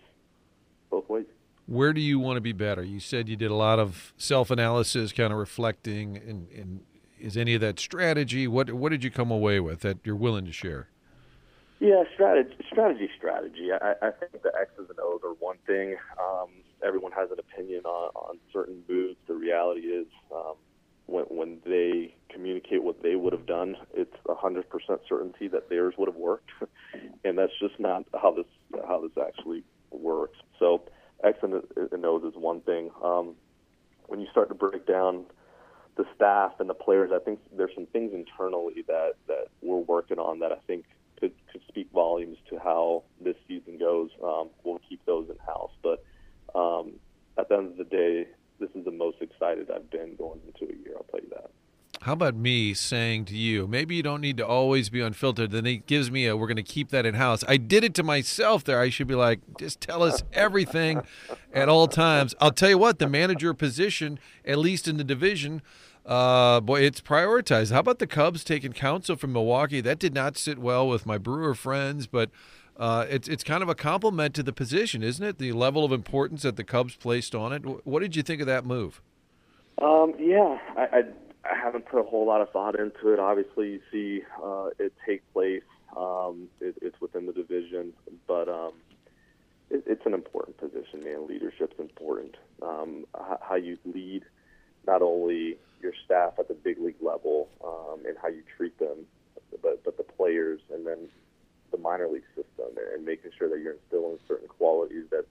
both 0.91 1.09
ways. 1.09 1.27
Where 1.67 1.93
do 1.93 2.01
you 2.01 2.19
want 2.19 2.37
to 2.37 2.41
be 2.41 2.53
better? 2.53 2.83
You 2.83 2.99
said 2.99 3.29
you 3.29 3.37
did 3.37 3.51
a 3.51 3.55
lot 3.55 3.79
of 3.79 4.13
self-analysis, 4.17 5.13
kind 5.13 5.33
of 5.33 5.39
reflecting, 5.39 6.17
and, 6.17 6.51
and 6.51 6.81
is 7.19 7.37
any 7.37 7.55
of 7.55 7.61
that 7.61 7.79
strategy? 7.79 8.49
What 8.49 8.73
what 8.73 8.91
did 8.91 9.05
you 9.05 9.11
come 9.11 9.31
away 9.31 9.61
with 9.61 9.81
that 9.81 9.99
you're 10.05 10.17
willing 10.17 10.47
to 10.47 10.53
share? 10.53 10.89
Yeah, 11.79 12.03
strategy, 12.13 12.57
strategy, 12.71 13.09
strategy. 13.17 13.71
I, 13.73 13.95
I 14.03 14.11
think 14.11 14.43
the 14.43 14.53
X's 14.61 14.91
and 14.91 14.99
O's 15.01 15.21
are 15.25 15.33
one 15.39 15.57
thing. 15.67 15.97
Um, 16.21 16.49
everyone 16.85 17.13
has 17.13 17.31
an 17.31 17.39
opinion 17.39 17.87
on, 17.87 18.11
on 18.15 18.39
certain 18.53 18.83
moves. 18.87 19.17
The 19.27 19.35
reality 19.35 19.81
is, 19.87 20.07
um, 20.35 20.57
when 21.07 21.25
when 21.25 21.59
they 21.65 22.15
communicate 22.29 22.83
what 22.83 23.03
they 23.03 23.17
would 23.17 23.33
have 23.33 23.47
done, 23.47 23.77
it's 23.95 24.15
a 24.29 24.35
hundred 24.35 24.69
percent 24.69 25.01
certainty 25.09 25.49
that 25.49 25.71
theirs 25.71 25.95
would 25.97 26.09
have 26.09 26.17
worked, 26.17 26.51
and 27.25 27.39
that's 27.39 27.53
just 27.61 27.79
not 27.79 28.05
how 28.21 28.33
this 28.33 28.47
how 28.87 29.01
this 29.01 29.23
actually 29.23 29.63
works. 29.91 30.39
So 30.59 30.83
X 31.23 31.39
and, 31.43 31.63
and 31.93 32.05
O's 32.07 32.25
is 32.25 32.35
one 32.35 32.61
thing. 32.63 32.91
Um, 33.03 33.35
when 34.07 34.21
you 34.21 34.27
start 34.31 34.49
to 34.49 34.55
break 34.55 34.87
down 34.87 35.27
the 35.97 36.05
staff 36.15 36.53
and 36.59 36.69
the 36.69 36.75
players, 36.75 37.11
I 37.15 37.19
think 37.19 37.41
there's 37.57 37.75
some 37.75 37.87
things 37.87 38.13
internally 38.15 38.85
that 38.89 39.13
that 39.29 39.49
we're 39.63 39.79
working 39.79 40.19
on 40.19 40.39
that 40.41 40.53
I 40.53 40.59
think 40.67 40.85
could 41.19 41.33
could 41.53 41.63
speak 41.69 41.89
volumes 41.93 42.39
to 42.49 42.59
how 42.59 43.05
this 43.21 43.37
season 43.47 43.79
goes. 43.79 44.11
Um, 44.23 44.49
we'll 44.65 44.81
keep 44.89 45.05
those 45.05 45.29
in 45.29 45.37
house, 45.47 45.73
but 45.83 46.05
um, 46.55 46.95
at 47.39 47.49
the 47.49 47.57
end 47.57 47.67
of 47.69 47.77
the 47.77 47.85
day, 47.85 48.27
this 48.59 48.71
is 48.75 48.85
the 48.85 48.91
most 48.91 49.19
excited 49.21 49.71
I've 49.71 49.91
been 49.91 50.17
going 50.17 50.41
into 50.47 50.73
a 50.73 50.77
year. 50.77 50.95
I'll 50.97 51.05
tell 51.05 51.21
you 51.21 51.31
that. 51.31 51.51
How 52.05 52.15
about 52.15 52.35
me 52.35 52.73
saying 52.73 53.27
to 53.27 53.37
you, 53.37 53.67
maybe 53.67 53.95
you 53.95 54.03
don't 54.03 54.23
need 54.23 54.39
to 54.39 54.47
always 54.47 54.89
be 54.89 55.03
unfiltered? 55.03 55.51
Then 55.51 55.67
he 55.67 55.79
gives 55.79 56.11
me 56.11 56.27
a, 56.27 56.35
we're 56.35 56.47
going 56.47 56.57
to 56.57 56.63
keep 56.63 56.89
that 56.91 57.05
in 57.05 57.13
house. 57.15 57.45
I 57.47 57.59
did 57.59 57.85
it 57.85 57.93
to 57.97 58.03
myself 58.03 58.65
there. 58.65 58.81
I 58.81 58.89
should 58.89 59.07
be 59.07 59.15
like, 59.15 59.41
just 59.59 59.83
tell 59.83 60.03
us 60.03 60.23
everything 60.33 61.03
at 61.53 61.69
all 61.69 61.89
times. 61.89 62.35
I'll 62.41 62.53
tell 62.53 62.71
you 62.71 62.79
what, 62.79 63.01
the 63.01 63.07
manager 63.07 63.53
position, 63.53 64.19
at 64.47 64.57
least 64.57 64.89
in 64.89 64.97
the 64.97 65.05
division, 65.05 65.61
uh, 66.07 66.61
boy, 66.61 66.81
it's 66.81 67.03
prioritized. 67.03 67.71
How 67.71 67.81
about 67.81 67.99
the 67.99 68.07
Cubs 68.07 68.45
taking 68.45 68.73
Counsell 68.73 69.17
from 69.17 69.35
Milwaukee? 69.35 69.83
That 69.83 69.99
did 69.99 70.15
not 70.15 70.39
sit 70.39 70.59
well 70.59 70.89
with 70.89 71.05
my 71.05 71.19
Brewer 71.19 71.55
friends, 71.55 72.07
but 72.07 72.31
uh, 72.79 73.05
it's 73.11 73.29
it's 73.29 73.45
kind 73.45 73.63
of 73.63 73.69
a 73.69 73.75
compliment 73.75 74.35
to 74.37 74.43
the 74.43 74.55
position, 74.55 75.03
isn't 75.03 75.25
it? 75.25 75.37
The 75.37 75.53
level 75.53 75.85
of 75.85 75.93
importance 75.93 76.43
that 76.43 76.57
the 76.57 76.65
Cubs 76.65 76.97
placed 76.97 77.35
on 77.35 77.53
it. 77.53 77.87
What 77.87 78.01
did 78.01 78.17
you 78.17 78.23
think 78.23 78.41
of 78.41 78.47
that 78.47 78.65
move? 78.65 79.03
Um, 79.83 80.15
yeah, 80.19 80.59
I, 80.77 80.83
I 80.83 81.03
haven't 81.71 81.87
put 81.87 82.01
a 82.01 82.03
whole 82.03 82.27
lot 82.27 82.41
of 82.41 82.51
thought 82.51 82.79
into 82.79 83.13
it. 83.13 83.21
Obviously, 83.21 83.71
you 83.71 83.81
see 83.93 84.23
uh, 84.43 84.71
it 84.81 84.93
take 85.07 85.23
place. 85.33 85.63
Um, 85.97 86.49
it, 86.61 86.75
it's 86.83 87.01
within 87.01 87.27
the 87.27 87.33
division, 87.33 87.93
but 88.27 88.49
um, 88.49 88.73
it, 89.71 89.85
it's 89.87 90.05
an 90.05 90.15
important 90.15 90.59
position, 90.59 91.05
man. 91.05 91.29
Leadership's 91.29 91.79
important. 91.79 92.37
Um, 92.61 93.07
how, 93.15 93.39
how 93.41 93.55
you 93.55 93.79
lead 93.85 94.25
not 94.85 95.01
only 95.01 95.59
your 95.81 95.93
staff 96.05 96.35
at 96.39 96.49
the 96.49 96.55
big 96.55 96.79
league 96.81 97.01
level 97.01 97.49
um, 97.65 98.01
and 98.05 98.17
how 98.21 98.29
you 98.29 98.43
treat 98.57 98.77
them, 98.81 99.07
but 99.63 99.85
but 99.85 99.97
the 99.97 100.03
players 100.03 100.61
and 100.73 100.85
then 100.85 101.09
the 101.71 101.79
minor 101.79 102.09
league 102.09 102.25
system 102.35 102.67
and 102.95 103.05
making 103.05 103.31
sure 103.39 103.49
that 103.49 103.61
you're 103.61 103.75
instilling 103.75 104.19
certain 104.27 104.49
qualities 104.49 105.05
that 105.11 105.25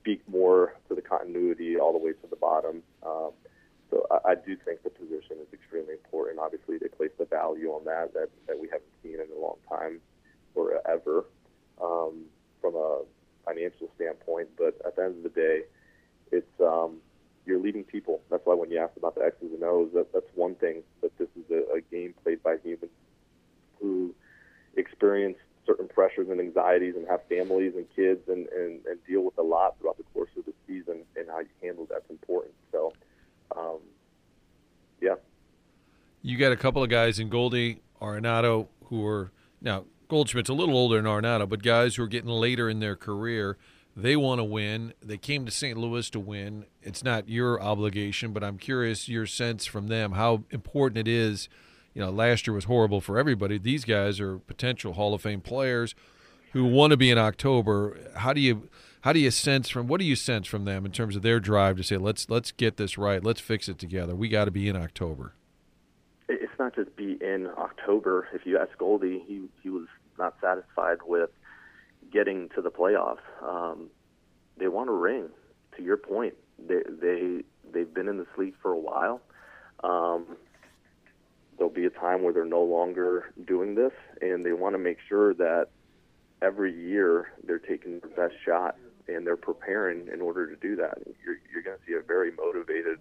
speak 0.00 0.20
more 0.28 0.74
to 0.88 0.94
the 0.96 1.02
continuity 1.02 1.78
all 1.78 1.92
the 1.92 2.04
way 2.04 2.12
to 2.12 2.26
the 2.28 2.36
bottom. 2.36 2.82
Um, 3.06 3.30
so 3.90 4.06
I, 4.10 4.32
I 4.32 4.34
do 4.34 4.56
think 4.64 4.82
the 4.82 4.90
position 4.90 5.36
is 5.40 5.52
extremely 5.52 5.94
important. 5.94 6.38
Obviously, 6.38 6.78
they 6.78 6.88
place 6.88 7.10
the 7.18 7.24
value 7.24 7.70
on 7.70 7.84
that 7.84 8.14
that, 8.14 8.28
that 8.46 8.58
we 8.58 8.68
haven't 8.68 8.92
seen 9.02 9.14
in 9.14 9.26
a 9.36 9.40
long 9.40 9.56
time 9.68 10.00
or 10.54 10.80
ever 10.88 11.24
um, 11.82 12.24
from 12.60 12.74
a 12.74 13.02
financial 13.44 13.88
standpoint. 13.96 14.48
But 14.56 14.76
at 14.86 14.96
the 14.96 15.04
end 15.04 15.16
of 15.18 15.22
the 15.22 15.40
day, 15.40 15.62
it's 16.32 16.60
um, 16.60 16.96
you're 17.46 17.60
leading 17.60 17.84
people. 17.84 18.20
That's 18.30 18.44
why 18.44 18.54
when 18.54 18.70
you 18.70 18.78
ask 18.78 18.96
about 18.96 19.14
the 19.14 19.24
X's 19.24 19.52
and 19.52 19.62
O's, 19.62 19.90
that, 19.94 20.12
that's 20.12 20.28
one 20.34 20.54
thing. 20.56 20.82
That 21.02 21.16
this 21.18 21.28
is 21.36 21.50
a, 21.50 21.76
a 21.76 21.80
game 21.80 22.14
played 22.22 22.42
by 22.42 22.56
humans 22.62 22.92
who 23.80 24.14
experience 24.76 25.38
certain 25.66 25.88
pressures 25.88 26.28
and 26.30 26.40
anxieties 26.40 26.94
and 26.96 27.06
have 27.06 27.20
families 27.28 27.74
and 27.76 27.86
kids 27.94 28.20
and, 28.28 28.48
and, 28.48 28.80
and 28.86 28.98
deal 29.06 29.22
with 29.22 29.36
a 29.38 29.42
lot 29.42 29.78
throughout 29.78 29.98
the 29.98 30.02
course 30.14 30.30
of 30.38 30.44
the 30.46 30.52
season 30.66 31.02
and 31.16 31.28
how 31.28 31.40
you 31.40 31.48
handle 31.62 31.86
that's 31.88 32.08
important. 32.08 32.54
So, 32.72 32.92
um, 33.56 33.78
yeah. 35.00 35.14
You 36.22 36.27
got 36.38 36.52
a 36.52 36.56
couple 36.56 36.82
of 36.82 36.88
guys 36.88 37.18
in 37.18 37.28
Goldie, 37.28 37.80
Arenado, 38.00 38.68
who 38.86 39.04
are 39.06 39.32
now 39.60 39.84
Goldschmidt's 40.08 40.48
a 40.48 40.54
little 40.54 40.76
older 40.76 40.96
than 40.96 41.04
Arenado, 41.04 41.48
but 41.48 41.62
guys 41.62 41.96
who 41.96 42.02
are 42.04 42.08
getting 42.08 42.30
later 42.30 42.68
in 42.68 42.80
their 42.80 42.96
career– 42.96 43.56
they 43.98 44.14
want 44.14 44.38
to 44.38 44.44
win. 44.44 44.94
They 45.02 45.18
came 45.18 45.44
to 45.44 45.50
St. 45.50 45.76
Louis 45.76 46.08
to 46.10 46.20
win. 46.20 46.66
It's 46.82 47.02
not 47.02 47.28
your 47.28 47.60
obligation, 47.60 48.32
but 48.32 48.44
I'm 48.44 48.56
curious 48.56 49.08
your 49.08 49.26
sense 49.26 49.66
from 49.66 49.88
them 49.88 50.12
how 50.12 50.44
important 50.50 50.98
it 50.98 51.08
is. 51.08 51.48
You 51.94 52.02
know, 52.02 52.10
last 52.10 52.46
year 52.46 52.54
was 52.54 52.64
horrible 52.64 53.00
for 53.00 53.18
everybody. 53.18 53.58
These 53.58 53.84
guys 53.84 54.20
are 54.20 54.38
potential 54.38 54.92
Hall 54.92 55.14
of 55.14 55.22
Fame 55.22 55.40
players 55.40 55.96
who 56.52 56.64
want 56.64 56.92
to 56.92 56.96
be 56.96 57.10
in 57.10 57.18
October. 57.18 57.98
How 58.14 58.32
do 58.32 58.40
you 58.40 58.68
how 59.00 59.12
do 59.12 59.18
you 59.18 59.32
sense 59.32 59.68
from 59.68 59.88
what 59.88 59.98
do 59.98 60.06
you 60.06 60.14
sense 60.14 60.46
from 60.46 60.64
them 60.64 60.86
in 60.86 60.92
terms 60.92 61.16
of 61.16 61.22
their 61.22 61.40
drive 61.40 61.76
to 61.78 61.82
say 61.82 61.96
let's 61.96 62.30
let's 62.30 62.52
get 62.52 62.76
this 62.76 62.96
right, 62.96 63.24
let's 63.24 63.40
fix 63.40 63.68
it 63.68 63.80
together. 63.80 64.14
We 64.14 64.28
got 64.28 64.44
to 64.44 64.52
be 64.52 64.68
in 64.68 64.76
October. 64.76 65.34
Not 66.58 66.74
just 66.74 66.96
be 66.96 67.16
in 67.20 67.48
October. 67.56 68.28
If 68.34 68.44
you 68.44 68.58
ask 68.58 68.76
Goldie, 68.78 69.22
he 69.26 69.48
he 69.62 69.70
was 69.70 69.86
not 70.18 70.34
satisfied 70.40 70.98
with 71.06 71.30
getting 72.12 72.48
to 72.50 72.62
the 72.62 72.70
playoffs. 72.70 73.18
Um, 73.42 73.90
they 74.56 74.68
want 74.68 74.90
a 74.90 74.92
ring. 74.92 75.28
To 75.76 75.82
your 75.82 75.96
point, 75.96 76.34
they 76.58 76.82
they 76.88 77.42
they've 77.72 77.92
been 77.92 78.08
in 78.08 78.18
this 78.18 78.26
league 78.36 78.54
for 78.60 78.72
a 78.72 78.78
while. 78.78 79.20
Um, 79.84 80.36
there'll 81.56 81.72
be 81.72 81.84
a 81.84 81.90
time 81.90 82.22
where 82.22 82.32
they're 82.32 82.44
no 82.44 82.62
longer 82.62 83.32
doing 83.46 83.74
this, 83.76 83.92
and 84.20 84.44
they 84.44 84.52
want 84.52 84.74
to 84.74 84.78
make 84.78 84.98
sure 85.08 85.34
that 85.34 85.68
every 86.42 86.72
year 86.72 87.32
they're 87.44 87.58
taking 87.58 88.00
their 88.00 88.10
best 88.10 88.34
shot 88.44 88.76
and 89.08 89.26
they're 89.26 89.36
preparing 89.36 90.08
in 90.12 90.20
order 90.20 90.46
to 90.48 90.56
do 90.56 90.76
that. 90.76 90.98
You're, 91.24 91.38
you're 91.52 91.62
going 91.62 91.78
to 91.78 91.84
see 91.86 91.94
a 91.94 92.02
very 92.02 92.30
motivated 92.30 92.98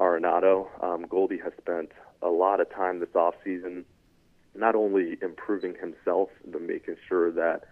Arenado. 0.00 0.68
Um, 0.82 1.06
Goldie 1.08 1.38
has 1.38 1.52
spent 1.60 1.92
a 2.22 2.28
lot 2.28 2.60
of 2.60 2.70
time 2.70 3.00
this 3.00 3.14
off 3.14 3.34
season, 3.44 3.84
not 4.54 4.74
only 4.74 5.18
improving 5.20 5.74
himself, 5.74 6.30
but 6.46 6.62
making 6.62 6.96
sure 7.08 7.30
that 7.32 7.64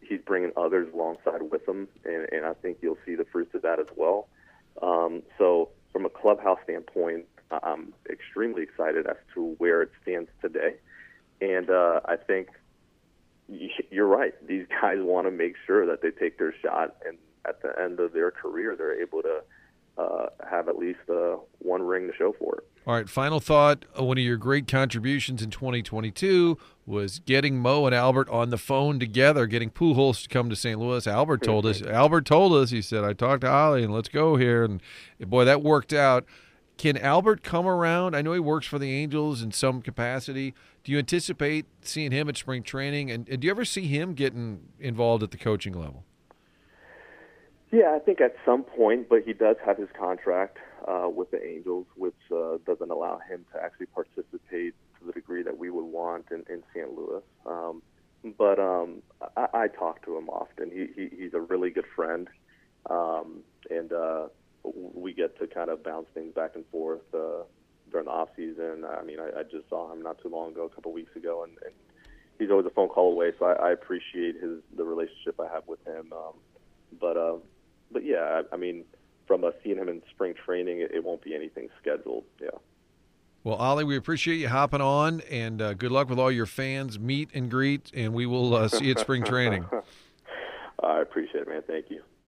he's 0.00 0.20
bringing 0.24 0.52
others 0.56 0.88
alongside 0.92 1.42
with 1.50 1.66
him, 1.68 1.88
and, 2.04 2.26
and 2.32 2.44
I 2.44 2.54
think 2.54 2.78
you'll 2.80 2.98
see 3.04 3.14
the 3.14 3.24
fruits 3.24 3.54
of 3.54 3.62
that 3.62 3.78
as 3.80 3.86
well. 3.96 4.28
Um, 4.82 5.22
so, 5.38 5.70
from 5.92 6.04
a 6.04 6.10
clubhouse 6.10 6.58
standpoint, 6.64 7.26
I'm 7.50 7.94
extremely 8.10 8.62
excited 8.62 9.06
as 9.06 9.16
to 9.34 9.54
where 9.58 9.82
it 9.82 9.90
stands 10.02 10.28
today, 10.42 10.76
and 11.40 11.70
uh, 11.70 12.00
I 12.04 12.16
think 12.16 12.48
you're 13.48 14.06
right. 14.06 14.34
These 14.46 14.66
guys 14.80 14.98
want 15.00 15.26
to 15.26 15.30
make 15.30 15.54
sure 15.66 15.86
that 15.86 16.02
they 16.02 16.10
take 16.10 16.38
their 16.38 16.54
shot, 16.62 16.96
and 17.06 17.18
at 17.46 17.62
the 17.62 17.72
end 17.80 18.00
of 18.00 18.12
their 18.12 18.30
career, 18.30 18.74
they're 18.76 19.00
able 19.00 19.22
to 19.22 19.42
uh, 19.98 20.26
have 20.48 20.68
at 20.68 20.76
least 20.76 20.98
uh, 21.08 21.36
one 21.58 21.82
ring 21.82 22.08
to 22.08 22.16
show 22.16 22.34
for 22.38 22.56
it. 22.56 22.68
All 22.86 22.94
right, 22.94 23.08
final 23.08 23.40
thought. 23.40 23.84
Uh, 23.98 24.04
one 24.04 24.16
of 24.16 24.22
your 24.22 24.36
great 24.36 24.68
contributions 24.68 25.42
in 25.42 25.50
2022 25.50 26.56
was 26.86 27.18
getting 27.18 27.58
Mo 27.58 27.84
and 27.84 27.94
Albert 27.94 28.28
on 28.28 28.50
the 28.50 28.58
phone 28.58 29.00
together, 29.00 29.46
getting 29.46 29.70
Pujols 29.70 30.22
to 30.22 30.28
come 30.28 30.48
to 30.50 30.54
St. 30.54 30.78
Louis. 30.78 31.04
Albert 31.08 31.42
told 31.42 31.66
us. 31.66 31.82
Albert 31.82 32.26
told 32.26 32.52
us. 32.52 32.70
He 32.70 32.80
said, 32.80 33.02
"I 33.02 33.12
talked 33.12 33.40
to 33.40 33.52
Oli 33.52 33.82
and 33.82 33.92
let's 33.92 34.08
go 34.08 34.36
here." 34.36 34.62
And 34.62 34.80
boy, 35.18 35.44
that 35.44 35.62
worked 35.62 35.92
out. 35.92 36.24
Can 36.76 36.96
Albert 36.96 37.42
come 37.42 37.66
around? 37.66 38.14
I 38.14 38.22
know 38.22 38.34
he 38.34 38.38
works 38.38 38.66
for 38.68 38.78
the 38.78 38.92
Angels 38.92 39.42
in 39.42 39.50
some 39.50 39.82
capacity. 39.82 40.54
Do 40.84 40.92
you 40.92 40.98
anticipate 40.98 41.66
seeing 41.80 42.12
him 42.12 42.28
at 42.28 42.36
spring 42.36 42.62
training? 42.62 43.10
And, 43.10 43.28
and 43.28 43.40
do 43.40 43.46
you 43.46 43.50
ever 43.50 43.64
see 43.64 43.88
him 43.88 44.14
getting 44.14 44.60
involved 44.78 45.24
at 45.24 45.32
the 45.32 45.38
coaching 45.38 45.72
level? 45.72 46.04
Yeah, 47.72 47.96
I 47.96 47.98
think 47.98 48.20
at 48.20 48.36
some 48.44 48.62
point, 48.62 49.08
but 49.08 49.22
he 49.24 49.32
does 49.32 49.56
have 49.64 49.76
his 49.76 49.88
contract 49.98 50.58
uh, 50.86 51.08
with 51.08 51.30
the 51.30 51.44
Angels, 51.44 51.86
which 51.96 52.14
uh, 52.34 52.58
doesn't 52.66 52.90
allow 52.90 53.18
him 53.18 53.44
to 53.52 53.62
actually 53.62 53.86
participate 53.86 54.74
to 54.98 55.06
the 55.06 55.12
degree 55.12 55.42
that 55.42 55.56
we 55.56 55.70
would 55.70 55.84
want 55.84 56.26
in, 56.30 56.44
in 56.52 56.62
St. 56.72 56.92
Louis. 56.92 57.22
Um, 57.44 57.82
but 58.38 58.58
um, 58.58 59.02
I, 59.36 59.46
I 59.52 59.68
talk 59.68 60.04
to 60.04 60.16
him 60.16 60.28
often. 60.28 60.70
He, 60.70 60.86
he 60.94 61.16
he's 61.16 61.34
a 61.34 61.40
really 61.40 61.70
good 61.70 61.86
friend, 61.94 62.28
um, 62.90 63.42
and 63.70 63.92
uh, 63.92 64.26
we 64.64 65.12
get 65.12 65.38
to 65.38 65.46
kind 65.46 65.70
of 65.70 65.84
bounce 65.84 66.06
things 66.14 66.34
back 66.34 66.52
and 66.54 66.64
forth 66.72 67.02
uh, 67.14 67.44
during 67.90 68.06
the 68.06 68.12
off 68.12 68.30
season. 68.36 68.84
I 68.84 69.04
mean, 69.04 69.18
I, 69.20 69.40
I 69.40 69.42
just 69.44 69.68
saw 69.68 69.92
him 69.92 70.02
not 70.02 70.20
too 70.22 70.28
long 70.28 70.52
ago, 70.52 70.64
a 70.64 70.68
couple 70.68 70.92
weeks 70.92 71.14
ago, 71.14 71.44
and, 71.44 71.52
and 71.64 71.74
he's 72.38 72.50
always 72.50 72.66
a 72.66 72.70
phone 72.70 72.88
call 72.88 73.12
away. 73.12 73.32
So 73.38 73.46
I, 73.46 73.68
I 73.68 73.72
appreciate 73.72 74.36
his 74.40 74.60
the 74.76 74.84
relationship 74.84 75.38
I 75.40 75.52
have 75.52 75.66
with 75.66 75.84
him. 75.86 76.12
Um, 76.12 76.34
but 77.00 77.16
uh, 77.16 77.36
but 77.92 78.04
yeah, 78.04 78.42
I, 78.52 78.54
I 78.54 78.56
mean, 78.56 78.84
from 79.26 79.44
a 79.44 79.52
seeing 79.62 79.78
him 79.78 79.88
in 79.88 80.02
spring 80.10 80.34
training, 80.34 80.80
it, 80.80 80.90
it 80.92 81.04
won't 81.04 81.22
be 81.22 81.34
anything 81.34 81.68
scheduled. 81.80 82.24
Yeah. 82.40 82.50
Well, 83.44 83.56
Oli, 83.60 83.84
we 83.84 83.96
appreciate 83.96 84.36
you 84.36 84.48
hopping 84.48 84.80
on, 84.80 85.20
and 85.30 85.62
uh, 85.62 85.74
good 85.74 85.92
luck 85.92 86.10
with 86.10 86.18
all 86.18 86.32
your 86.32 86.46
fans. 86.46 86.98
Meet 86.98 87.30
and 87.32 87.48
greet, 87.48 87.92
and 87.94 88.12
we 88.12 88.26
will 88.26 88.54
uh, 88.54 88.68
see 88.68 88.86
you 88.86 88.90
at 88.90 88.98
spring 88.98 89.22
training. 89.22 89.66
I 90.82 91.00
appreciate 91.00 91.42
it, 91.42 91.48
man. 91.48 91.62
Thank 91.66 91.90
you. 91.90 92.02